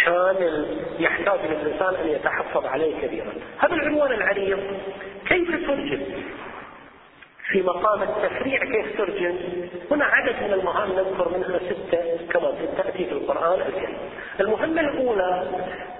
[0.04, 4.58] شامل يحتاج للإنسان أن يتحفظ عليه كثيرا هذا العنوان العريض
[5.28, 6.00] كيف ترجم
[7.48, 9.36] في مقام التفريع كيف ترجم؟
[9.90, 13.98] هنا عدد من المهام نذكر منها ستة كما تأتي في القرآن الكريم.
[14.40, 15.48] المهمة الأولى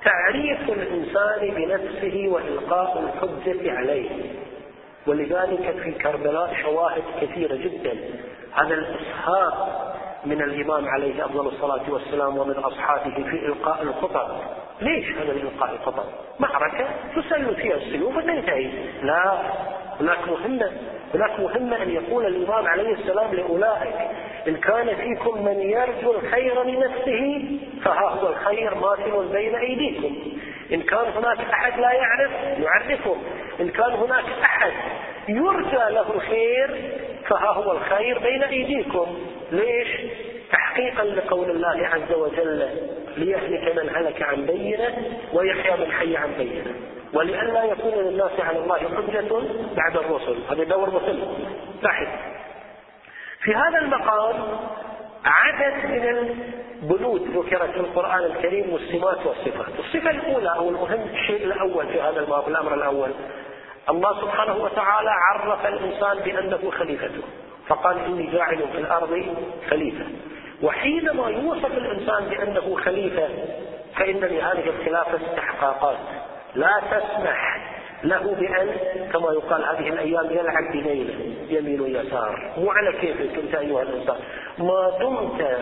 [0.05, 4.11] تعريف الإنسان بنفسه وإلقاء الحجة عليه.
[5.07, 7.97] ولذلك في كربلاء شواهد كثيرة جدا
[8.55, 9.53] على الإسهاب
[10.27, 14.29] من الإمام عليه أفضل الصلاة والسلام ومن أصحابه في إلقاء الخطب
[14.81, 16.05] ليش هذا الإلقاء الخطب
[16.41, 18.71] معركة تسل فيها السيوف وتنتهي.
[19.03, 19.39] لا
[20.01, 20.73] هناك مهمة
[21.15, 23.95] هناك مهمة أن يقول الإمام عليه السلام لأولئك
[24.49, 27.45] إن كان فيكم من يرجو الخير لنفسه
[27.85, 30.17] فها هو الخير ماثل بين أيديكم.
[30.73, 33.17] إن كان هناك أحد لا يعرف يعرفه.
[33.61, 34.73] إن كان هناك أحد
[35.29, 36.77] يرجى له الخير
[37.29, 39.19] فها هو الخير بين أيديكم.
[39.53, 39.89] ليش؟
[40.53, 42.69] تحقيقا لقول الله عز وجل
[43.17, 44.97] ليهلك من هلك عن بينة
[45.33, 46.75] ويحيى من حي عن بينة.
[47.15, 49.43] ولئلا يكون للناس على الله حجة
[49.77, 50.37] بعد الرسل.
[50.51, 51.49] هذا دور مسلم.
[51.83, 52.07] لاحظ
[53.41, 54.35] في هذا المقام
[55.25, 56.09] عدد من
[56.83, 59.79] البنود ذكرت في القرآن الكريم والسمات والصفات.
[59.79, 63.11] الصفة الأولى أو المهم الشيء الأول في هذا الباب الأمر الأول.
[63.91, 67.23] الله سبحانه وتعالى عرف الإنسان بأنه خليفته.
[67.67, 69.37] فقال إني جاعل في الأرض
[69.71, 70.05] خليفة.
[70.63, 73.29] وحينما يوصف الإنسان بأنه خليفة
[73.97, 75.99] فإن لهذه الخلافة استحقاقات.
[76.55, 77.59] لا تسمح
[78.05, 78.69] له بأن
[79.13, 81.15] كما يقال هذه الأيام يلعب بليلة
[81.49, 82.53] يمين ويسار.
[82.59, 84.17] مو على كيفك أنت أيها الإنسان
[84.59, 85.59] ما دمت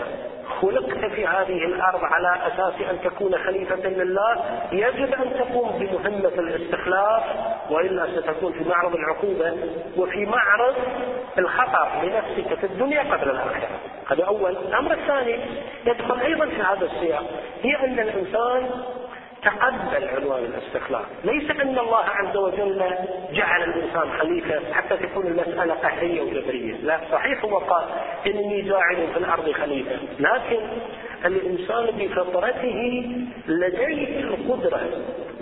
[0.60, 4.36] خلقت في هذه الأرض على أساس أن تكون خليفة لله
[4.72, 7.22] يجب أن تقوم بمهمة الاستخلاف
[7.70, 9.56] وإلا ستكون في معرض العقوبة
[9.96, 10.74] وفي معرض
[11.38, 13.68] الخطر لنفسك في الدنيا قبل الآخرة.
[14.10, 14.56] هذا أول.
[14.56, 15.40] الأمر الثاني
[15.86, 17.24] يدخل أيضا في هذا السياق
[17.62, 18.70] هي أن الإنسان
[19.42, 22.82] تقبل عنوان الاستخلاف ليس أن الله عز وجل
[23.32, 26.74] جعل الإنسان خليفة حتى تكون المسألة قهرية وجبرية.
[26.74, 27.84] لا صحيح هو قال
[28.26, 29.96] إني جاعل في الأرض خليفة.
[30.20, 30.60] لكن
[31.24, 33.06] الإنسان بفطرته
[33.48, 34.80] لديه القدرة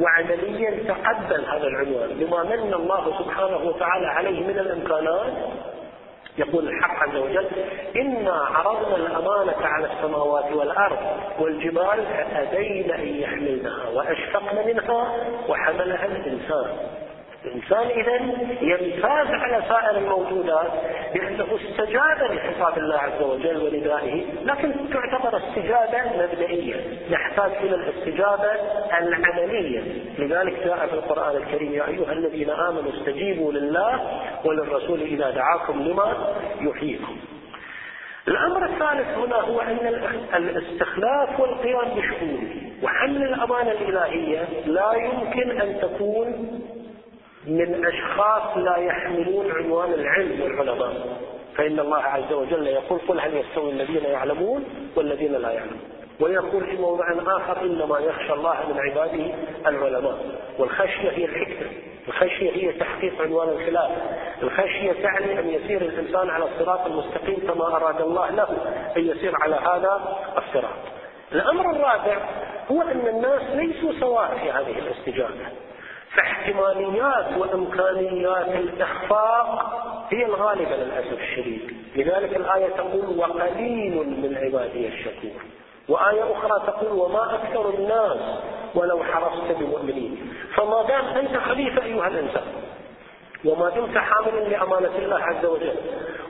[0.01, 5.33] وعمليا تقبل هذا العنوان بما من الله سبحانه وتعالى عليه من الإمكانات
[6.39, 7.47] يقول الحق عز وجل
[7.97, 10.99] إنا عرضنا الأمانة على السماوات والأرض
[11.41, 15.13] والجبال فأبين أن يحملنها وأشفقن منها
[15.49, 16.67] وحملها الإنسان.
[17.45, 18.15] الإنسان إذا
[18.61, 20.73] يمتاز على سائر الموجودات
[21.15, 26.77] بأنه استجاب لخطاب الله عز وجل وندائه لكن تعتبر استجابة مبدئية
[27.11, 28.51] نحتاج إلى الاستجابة
[29.01, 29.81] العملية.
[30.19, 36.35] لذلك جاء في القرآن الكريم يا أيها الذين آمنوا استجيبوا لله وللرسول إذا دعاكم لما
[36.61, 37.17] يحييكم.
[38.29, 39.87] الأمر الثالث هنا هو أن
[40.35, 46.61] الاستخلاف والقيام بشؤونه وحمل الأمانة الإلهية لا يمكن أن تكون
[47.47, 50.93] من أشخاص لا يحملون عنوان العلم والعلماء.
[51.57, 54.65] فإن الله عز وجل يقول قل هل يستوي الذين يعلمون
[54.97, 55.81] والذين لا يعلمون.
[56.21, 59.35] ويقول في موضع آخر إنما يخشى الله من عباده
[59.67, 60.19] العلماء.
[60.59, 61.71] والخشية هي الحكمة.
[62.09, 63.91] الخشية هي تحقيق عنوان الخلاف.
[64.43, 68.49] الخشية تعني أن يسير الإنسان على الصراط المستقيم كما أراد الله له
[68.97, 70.79] أن يسير على هذا الصراط.
[71.33, 72.19] الأمر الرابع
[72.71, 75.47] هو أن الناس ليسوا سواء في هذه الاستجابة.
[76.17, 79.75] فاحتماليات وإمكانيات الإخفاق
[80.11, 85.43] هي الغالبة للأسف الشديد، لذلك الآية تقول وقليل من عبادي الشكور.
[85.89, 88.19] وآية أخرى تقول وما أكثر الناس
[88.75, 92.43] ولو حرصت بمؤمنين فما دام أنت خليفة أيها الإنسان
[93.45, 95.75] وما دمت حاملا لأمانة الله عز وجل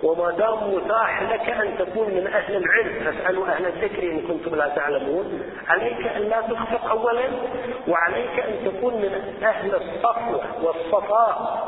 [0.04, 4.68] وما دام متاح لك أن تكون من أهل العلم فاسألوا أهل الذكر إن كنتم لا
[4.68, 5.42] تعلمون.
[5.68, 7.24] عليك أن لا تخفق أولا
[7.88, 11.64] وعليك أن تكون من أهل الصفوة والصفاء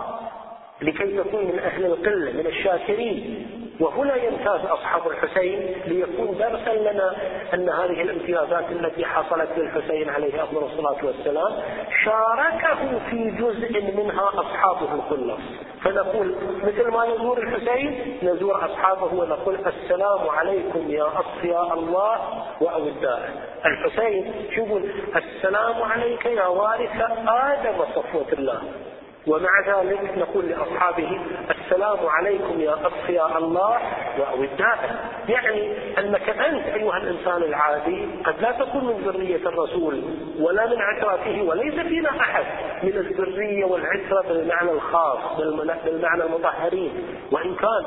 [0.83, 3.47] لكي تكون من أهل القلة من الشاكرين.
[3.81, 7.17] وهنا يمتاز أصحاب الحسين ليكون درسا لنا
[7.55, 11.53] أن هذه الامتيازات التي حصلت للحسين عليه أفضل الصلاة والسلام
[12.05, 15.41] شاركه في جزء منها أصحابه الخلص
[15.83, 22.19] فنقول مثل ما نزور الحسين نزور أصحابه ونقول السلام عليكم يا أصفياء الله
[22.61, 23.29] وأوداءه
[23.67, 24.81] الحسين شوفوا
[25.17, 28.63] السلام عليك يا وارث آدم صفوة الله.
[29.27, 33.79] ومع ذلك نقول لأصحابه السلام عليكم يا أصفياء الله.
[34.19, 34.91] وأوداءه
[35.29, 40.03] يعني أنك أنت أيها الإنسان العادي قد لا تكون من ذرية الرسول
[40.41, 42.45] ولا من عترته وليس فينا أحد
[42.83, 45.19] من الذرية والعترة بالمعنى الخاص
[45.85, 46.93] بالمعنى المطهرين.
[47.33, 47.85] وإن كان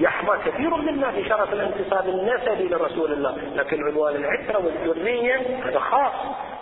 [0.00, 6.12] يحظى كثير منا في شرف الانتساب النسبي لرسول الله لكن عنوان العترة والذرية هذا خاص.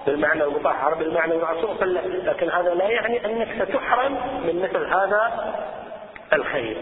[0.09, 1.77] بالمعنى المطهر بالمعنى المعصوم
[2.25, 4.13] لكن هذا لا يعني أنك ستحرم
[4.47, 5.55] من مثل هذا
[6.33, 6.77] الخير.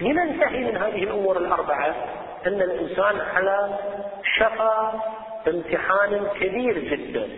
[0.00, 1.94] لننتهي من هذه الأمور الأربعة؟
[2.46, 3.78] أن الإنسان على
[4.38, 5.00] شفا
[5.48, 7.28] امتحان كبير جدا.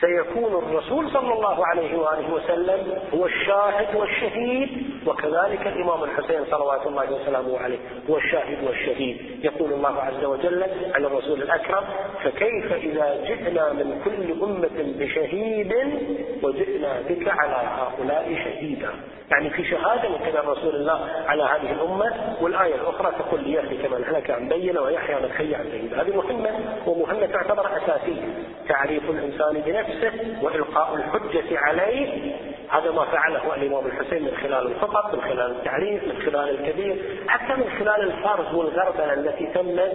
[0.00, 4.68] سيكون الرسول صلى الله عليه وآله وسلم هو الشاهد والشهيد
[5.06, 7.78] وكذلك الإمام الحسين صلوات الله وسلامه عليه
[8.10, 9.44] هو الشاهد والشهيد.
[9.44, 11.84] يقول الله عز وجل عن الرسول الأكرم
[12.24, 15.74] فكيف إذا جئنا من كل أمة بشهيد
[16.42, 18.90] وجئنا بك على هؤلاء شهيدا؟
[19.30, 24.04] يعني في شهادة من قبل رسول الله على هذه الأمة والآية الأخرى تقول ليهلك من
[24.04, 26.50] هلك عن بينة ويحيى من حي عن بينه هذه مهمه
[26.86, 28.22] ومهمة تعتبر أساسية.
[28.68, 32.32] تعريف الإنسان بنفسه نفسه وإلقاء الحجة عليه
[32.70, 36.96] هذا ما فعله الإمام الحسين من خلال الخطب من خلال التعريف من خلال الكبير
[37.28, 39.92] حتى من خلال الفرز والغربلة التي تمت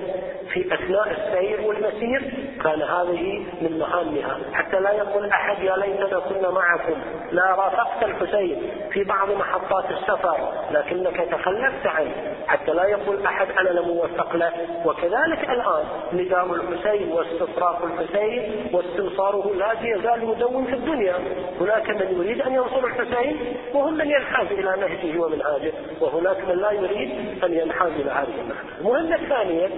[0.54, 2.34] في أثناء السير والمسير.
[2.64, 4.40] كان هذه من مهامها.
[4.54, 6.96] حتى لا يقول أحد يا ليتنا كنا معكم.
[7.32, 10.38] لا رافقت الحسين في بعض محطات السفر
[10.72, 12.12] لكنك تخلفت عنه.
[12.48, 14.52] حتى لا يقول أحد أنا لم أوفق له.
[14.86, 21.16] وكذلك الآن نداء الحسين واستطراق الحسين واستنصاره لا يزال مدون في الدنيا.
[21.62, 23.38] هناك من يريد أن ينصر الحسين
[23.74, 28.70] وهم من ينحاز إلى نهجه ومنهاجه وهناك من لا يريد أن ينحاز إلى هذه المعنى.
[28.80, 29.70] المهمة الثانية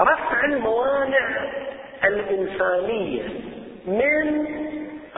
[0.00, 1.50] رفع الموانع
[2.04, 3.22] الإنسانية
[3.86, 4.46] من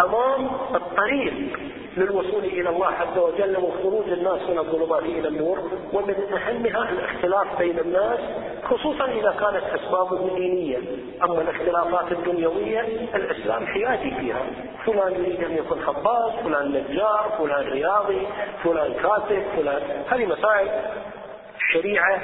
[0.01, 1.59] أمام الطريق.
[1.97, 5.59] للوصول إلى الله عز وجل وخروج الناس من الظلمات إلى النور
[5.93, 8.19] ومن أهمها الاختلاف بين الناس
[8.65, 10.79] خصوصا إذا كانت أسبابه دينية.
[11.25, 12.81] أما الاختلافات الدنيوية
[13.15, 14.43] الإسلام حياتي فيها.
[14.87, 18.27] فلان يريد أن يكون خباز فلان نجار فلان رياضي
[18.65, 20.69] فلان كاتب فلان هذه مسائل.
[21.71, 22.21] الشريعة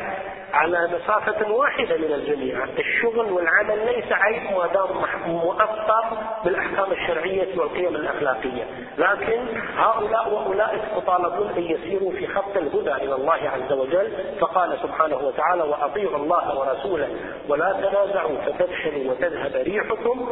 [0.53, 2.65] على مسافة واحدة من الجميع.
[2.79, 4.89] الشغل والعمل ليس عيب ما دام
[5.27, 6.05] مؤثر
[6.45, 8.65] بالأحكام الشرعية والقيم الأخلاقية.
[8.99, 9.41] لكن
[9.77, 14.13] هؤلاء وأولئك مطالبون أن يسيروا في خط الهدى إلى الله عز وجل.
[14.41, 17.09] فقال سبحانه وتعالى وأطيعوا الله ورسوله
[17.49, 20.29] ولا تنازعوا فتفشلوا وتذهب ريحكم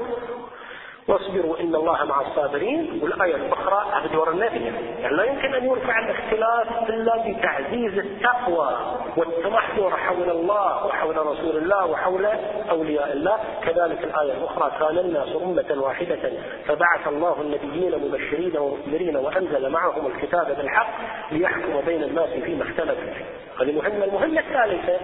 [1.08, 3.00] واصبروا إن الله مع الصابرين.
[3.02, 4.64] والآية الأخرى هذا دور النبي.
[5.00, 8.76] يعني لا يمكن أن يرفع الاختلاف إلا بتعزيز التقوى
[9.16, 12.26] والتمحور حول الله وحول رسول الله وحول
[12.70, 13.38] أولياء الله.
[13.62, 16.32] كذلك الآية الأخرى كان الناس أمة واحدة
[16.66, 20.88] فبعث الله النبيين مبشرين ومنذرين وأنزل معهم الكتاب بالحق
[21.32, 23.24] ليحكم بين الناس فيما اختلفوا فيه.
[23.60, 24.04] هذه مهمة.
[24.04, 24.98] المهمة الثالثة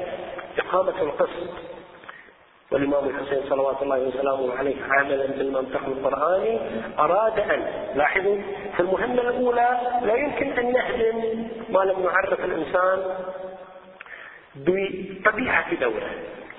[0.59, 1.80] إقامة القسط.
[2.71, 6.59] والإمام الحسين صلوات الله وسلامه عليه عاملا بالمنطق القرآني
[6.99, 8.37] أراد أن لاحظوا
[8.77, 12.99] في المهمة الأولى لا يمكن أن نهدم ما لم نعرف الإنسان
[14.57, 16.11] بطبيعة دولة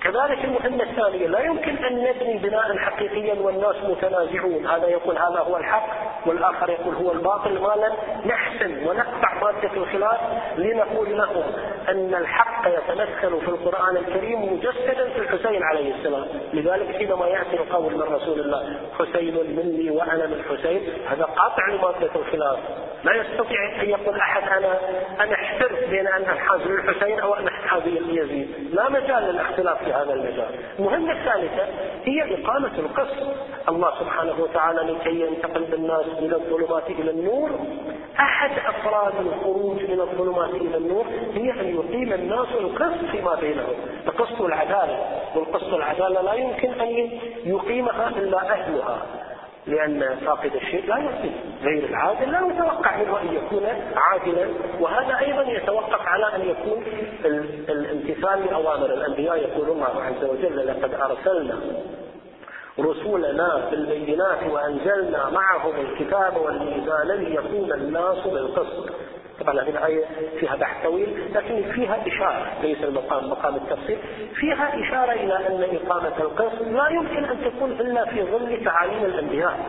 [0.03, 4.67] كذلك المهمة الثانية لا يمكن أن نبني بناء حقيقيا والناس متنازعون.
[4.67, 5.87] هذا يقول هذا هو الحق
[6.25, 7.59] والآخر يقول هو الباطل.
[7.59, 7.93] ما لم
[8.29, 10.19] نحسن ونقطع مادة الخلاف
[10.57, 11.43] لنقول لهم
[11.89, 16.27] أن الحق يتمثل في القرآن الكريم مجسدا في الحسين عليه السلام.
[16.53, 22.15] لذلك حينما يأتي القول من رسول الله حسين مني وأنا من حسين هذا قاطع لمادة
[22.15, 22.59] الخلاف.
[23.03, 24.79] لا يستطيع أن يقول أحد أنا
[25.19, 30.13] أنا احترت بين أن أنحاز للحسين أو أن أنحاز ليزيد لا مجال للاختلاف في هذا
[30.13, 31.65] المجال المهمة الثالثة
[32.05, 33.27] هي إقامة القسط.
[33.69, 37.51] الله سبحانه وتعالى لكي ينتقل بالناس من الظلمات إلى النور.
[38.19, 43.73] أحد أفراد الخروج من الظلمات إلى النور هي أن يقيم الناس القسط فيما بينهم.
[44.07, 44.99] القسط العدالة.
[45.35, 47.09] والقسط العدالة لا يمكن أن
[47.45, 49.05] يقيمها إلا أهلها
[49.67, 51.31] لأن فاقد الشيء لا يصل.
[51.63, 53.65] غير العادل لا يتوقع منه أن يكون
[53.95, 54.47] عادلا.
[54.79, 56.83] وهذا أيضا يتوقف على أن يكون
[58.11, 61.55] الامتثال لأوامر الأنبياء يقول الله عز وجل لقد أرسلنا
[62.79, 68.89] رسولنا بالبينات وأنزلنا معهم الكتاب والميزان ليقوم الناس بالقسط.
[69.39, 70.05] طبعا هذه الآية
[70.39, 73.97] فيها بحث طويل لكن فيها إشارة ليس المقام مقام التفصيل.
[74.35, 79.59] فيها إشارة إلى أن إقامة القسط لا يمكن أن تكون إلا في ظل تعاليم الأنبياء.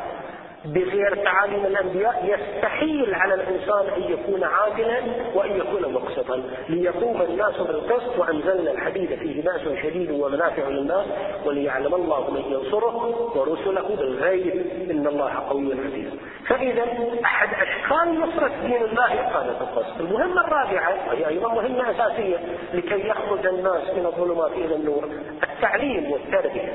[0.64, 5.00] بغير تعاليم الأنبياء يستحيل على الإنسان أن يكون عادلا
[5.34, 6.42] وأن يكون مقسطا.
[6.68, 11.06] ليقوم الناس بالقسط وأنزلنا الحديد فيه بأس شديد ومنافع للناس
[11.44, 12.96] وليعلم الله من ينصره
[13.36, 14.66] ورسله بالغيب.
[14.90, 16.10] إن الله قوي عزيز
[16.46, 16.84] فإذا
[17.24, 20.00] أحد أشكال نصرة دين الله إقامة القسط.
[20.00, 22.38] المهمة الرابعة وهي أيضا مهمة أساسية
[22.74, 25.08] لكي يخرج الناس من الظلمات إلى النور
[25.42, 26.72] التعليم والتربية.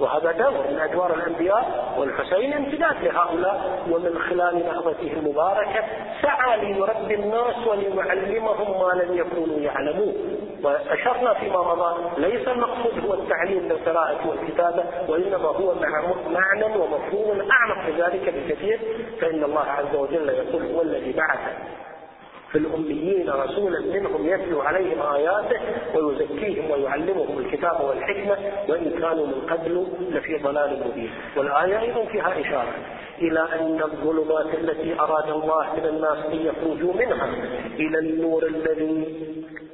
[0.00, 5.84] وهذا دور من أدوار الأنبياء والحسين امتداد لهؤلاء ومن خلال نهضته المباركة
[6.22, 10.14] سعى ليربي الناس وليعلمهم ما لم يكونوا يعلمون.
[10.64, 15.74] وأشرنا فيما مضى ليس المقصود هو التعليم بالقراءة والكتابة وإنما هو
[16.30, 18.80] معنى ومفهوم أعمق من ذلك بكثير
[19.20, 21.40] فإن الله عز وجل يقول هو الذي بعث
[22.52, 25.60] في الأميين رسولا منهم يتلو عليهم آياته
[25.94, 28.36] ويزكيهم ويعلمهم الكتاب والحكمة
[28.68, 31.10] وإن كانوا من قبل لفي ضلال مبين.
[31.36, 32.74] والآية أيضا فيها إشارة
[33.18, 37.28] إلى أن الظلمات التي أراد الله من الناس أن يخرجوا منها
[37.78, 39.16] إلى النور الذي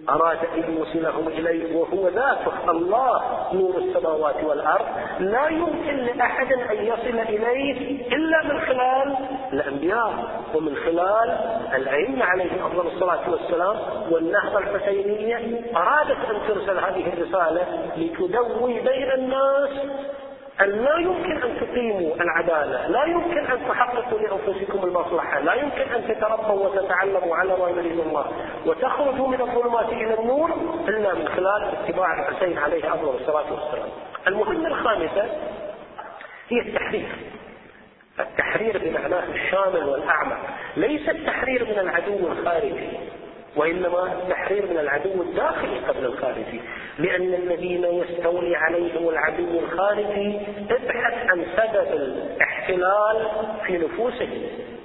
[0.08, 3.22] أراد أن يوصلهم إليه وهو ذاته الله
[3.52, 4.86] نور السماوات والأرض
[5.20, 9.14] لا يمكن لأحد أن يصل إليه إلا من خلال
[9.52, 10.12] الأنبياء
[10.54, 11.38] ومن خلال
[11.74, 13.76] الأئمة عليهم أفضل الصلاة والسلام
[14.10, 15.36] والنهضة الحسينية
[15.76, 17.62] أرادت أن ترسل هذه الرسالة
[17.96, 19.70] لتدوي بين الناس
[20.60, 26.08] أن لا يمكن أن تقيموا العدالة لا يمكن أن تحققوا لأنفسكم المصلحة لا يمكن أن
[26.08, 28.26] تتربوا وتتعلموا على ما يريد الله
[28.66, 30.50] وتخرجوا من الظلمات إلى النور
[30.88, 33.88] إلا من خلال اتباع الحسين عليه أفضل الصلاة والسلام.
[34.26, 35.24] المهمة الخامسة
[36.48, 37.08] هي التحرير.
[38.20, 40.38] التحرير بمعناه الشامل والأعمق
[40.76, 42.88] ليس التحرير من العدو الخارجي.
[43.56, 46.60] وإنما التحرير من العدو الداخلي قبل الخارجي
[46.98, 50.40] لأن الذين يستولي عليهم العدو الخارجي
[50.70, 53.28] ابحث عن سبب الاحتلال
[53.66, 54.42] في نفوسهم.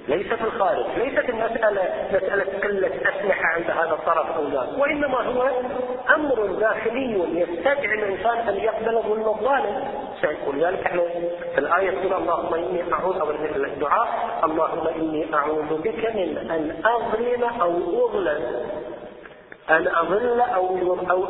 [0.08, 1.82] ليس في الخارج ليست المسألة
[2.12, 5.50] مسألة قلة أسلحة عند هذا الطرف أو ذاك وإنما هو
[6.14, 9.84] أمر داخلي يستدعي الإنسان أن يقبل ظلم الظالم.
[10.48, 11.02] ولذلك إحنا
[11.54, 14.08] في الآية تقول اللهم إني أعوذ أو الدعاء
[14.44, 18.42] اللهم إني أعوذ بك من أن أظلم أو أظلم.
[19.76, 21.24] أن أضل أو أو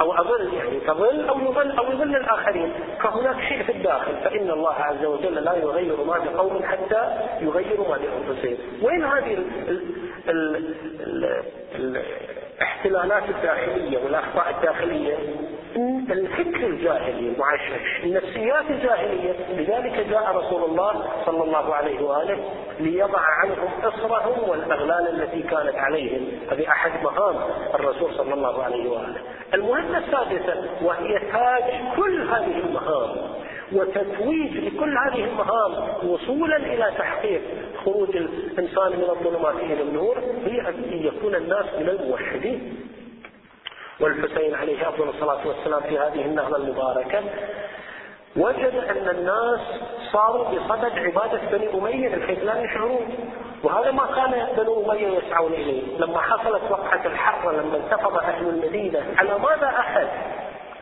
[0.00, 2.72] أو أضل يعني تضل أو يضل أو يضل الآخرين.
[3.02, 4.16] فهناك شيء في الداخل.
[4.24, 8.56] فإن الله عز وجل لا يغير ما بقوم حتى يغيروا ما بأنفسهم.
[8.82, 9.46] وين هذه ال
[10.28, 10.64] ال
[11.74, 12.02] ال
[12.58, 15.16] الاحتلالات الداخلية والأخطاء الداخلية؟
[16.10, 22.38] الفكر الجاهلي المعشش النفسيات الجاهلية لذلك جاء رسول الله صلى الله عليه وآله
[22.80, 27.36] ليضع عنهم إصرهم والأغلال التي كانت عليهم هذه أحد مهام
[27.74, 29.20] الرسول صلى الله عليه وآله.
[29.54, 33.16] المهمة السادسة وهي تاج كل هذه المهام
[33.72, 35.72] وتتويج لكل هذه المهام
[36.10, 37.40] وصولا إلى تحقيق
[37.84, 42.76] خروج الإنسان من الظلمات إلى النور هي أن يكون الناس من الموحدين.
[44.00, 47.22] والحسين عليه أفضل الصلاة والسلام في هذه النهضة المباركة.
[48.36, 49.60] وجد أن الناس
[50.12, 53.14] صاروا بصدد عبادة بني أمية من حيث لا يشعرون
[53.62, 55.98] وهذا ما كان بنو أمية يسعون إليه.
[55.98, 59.02] لما حصلت وقعة الحرة لما انتفض أهل المدينة.
[59.16, 60.06] على ماذا أخذ؟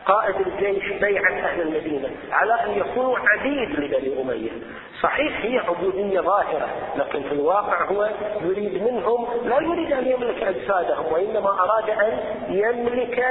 [0.07, 4.51] قائد الجيش بيعة أهل المدينة على أن يكونوا عبيد لبني أمية.
[5.01, 8.09] صحيح هي عبودية ظاهرة لكن في الواقع هو
[8.41, 13.25] يريد منهم لا يريد أن يملك أجسادهم وإنما أراد أن يملك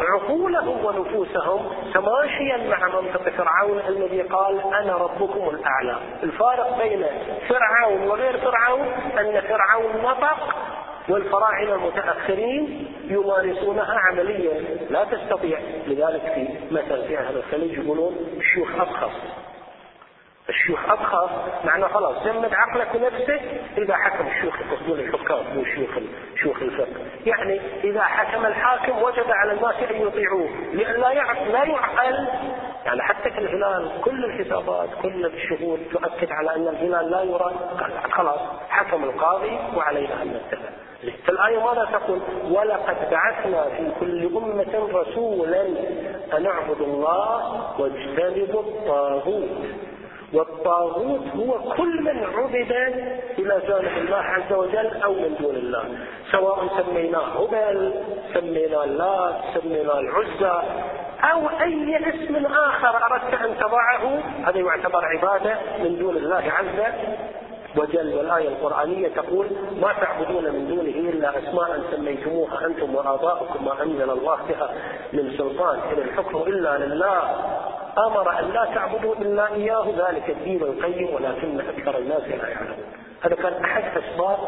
[0.00, 1.70] عقولهم ونفوسهم.
[1.94, 5.96] تماشيا مع منطق فرعون الذي قال أنا ربكم الأعلى.
[6.22, 7.06] الفارق بين
[7.48, 8.86] فرعون وغير فرعون
[9.18, 10.54] أن فرعون نطق
[11.10, 14.60] والفراعنة المتأخرين يمارسونها عمليا.
[14.90, 15.58] لا تستطيع.
[15.86, 19.12] لذلك في مثل في أهل الخليج يقولون الشيوخ أبخص.
[20.48, 21.30] الشيوخ أبخص
[21.64, 23.42] معنى خلاص جمد عقلك ونفسك
[23.78, 25.90] إذا حكم الشيوخ يقصدون الحكام مو شيوخ
[26.42, 27.00] شيوخ الفقه.
[27.26, 32.28] يعني إذا حكم الحاكم وجب على الناس أن يطيعوه لأن لا يعقل لا يعقل.
[32.86, 37.54] يعني حتى في الهلال كل الحسابات كل الشهود تؤكد على أن الهلال لا يرى
[38.10, 40.70] خلاص حكم القاضي وعلينا أن نتبع.
[41.00, 42.20] في الآية ماذا تقول؟
[42.50, 45.62] ولقد بعثنا في كل أمة رسولا
[46.36, 49.48] أن اعبدوا الله واجتنبوا الطاغوت.
[50.32, 52.72] والطاغوت هو كل من عبد
[53.38, 55.84] إلى جانب الله عز وجل أو من دون الله.
[56.32, 57.94] سواء سميناه هبل
[58.34, 60.62] سميناه اللات سميناه العزى
[61.32, 66.92] أو أي اسم آخر أردت أن تضعه هذا يعتبر عبادة من دون الله عز
[67.76, 68.14] وجل.
[68.14, 69.46] والآية القرآنية تقول
[69.80, 74.70] ما تعبدون من دونه إلا أسماء سميتموها أنتم وآباؤكم ما أنزل الله بها
[75.12, 75.78] من سلطان.
[75.92, 77.22] إن الحكم إلا لله.
[77.98, 79.86] أمر أن لا تعبدوا إلا إياه.
[79.98, 82.84] ذلك الدين القيم ولكن أكثر الناس لا يعلمون.
[83.22, 84.38] هذا كان أحد أسباب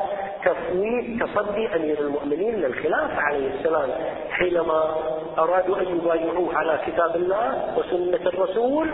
[0.44, 3.88] تفويت تصدي أمير المؤمنين للخلافة عليه السلام
[4.30, 4.94] حينما
[5.38, 8.90] أرادوا أن يبايعوه على كتاب الله وسنة الرسول.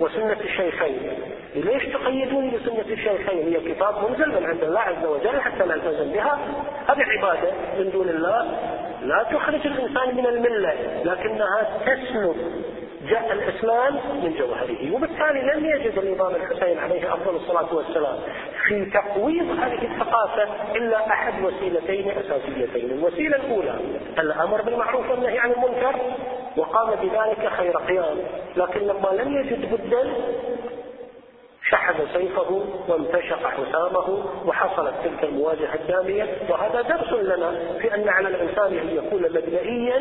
[0.00, 0.98] وسنة الشيخين.
[1.54, 6.38] ليش تقيدون بسنة الشيخين؟ هي كتاب منزل من عند الله عز وجل حتى نلتزم بها.
[6.88, 8.58] هذه عبادة من دون الله
[9.02, 12.36] لا تخرج الإنسان من الملة لكنها تسلب
[13.08, 18.18] جاء الإسلام من جوهره وبالتالي لم يجد النظام الحسين عليه أفضل الصلاة والسلام
[18.68, 22.90] في تقويض هذه الثقافة إلا أحد وسيلتين أساسيتين.
[22.90, 23.74] الوسيلة الأولى
[24.18, 25.96] الأمر بالمعروف والنهي عن المنكر
[26.56, 28.18] وقام بذلك خير قيام.
[28.56, 30.12] لكن لما لم يجد بدا
[31.70, 36.26] شحذ سيفه وانتشق حسامه وحصلت تلك المواجهة الدامية.
[36.50, 40.00] وهذا درس لنا في أن على الإنسان أن يكون مبدئيا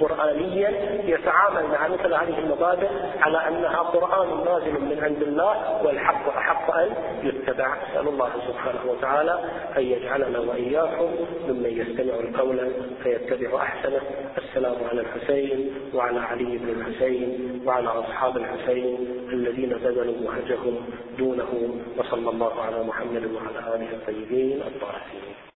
[0.00, 0.70] قرآنيا
[1.04, 2.88] يتعامل مع مثل هذه المبادئ
[3.20, 6.90] على أنها قرآن نازل من عند الله والحق أحق أن
[7.22, 7.76] يتبع.
[7.82, 9.38] أسأل الله سبحانه وتعالى
[9.76, 11.08] أن يجعلنا وإياكم
[11.48, 12.72] ممن يستمع القول
[13.02, 14.00] فيتبع أحسنه.
[14.38, 20.84] السلام على الحسين وعلى علي بن الحسين وعلى أصحاب الحسين الذين بذلوا وهجهم
[21.18, 25.44] دونه وصلى الله على محمد وعلى آله الطيبين الطاهرين.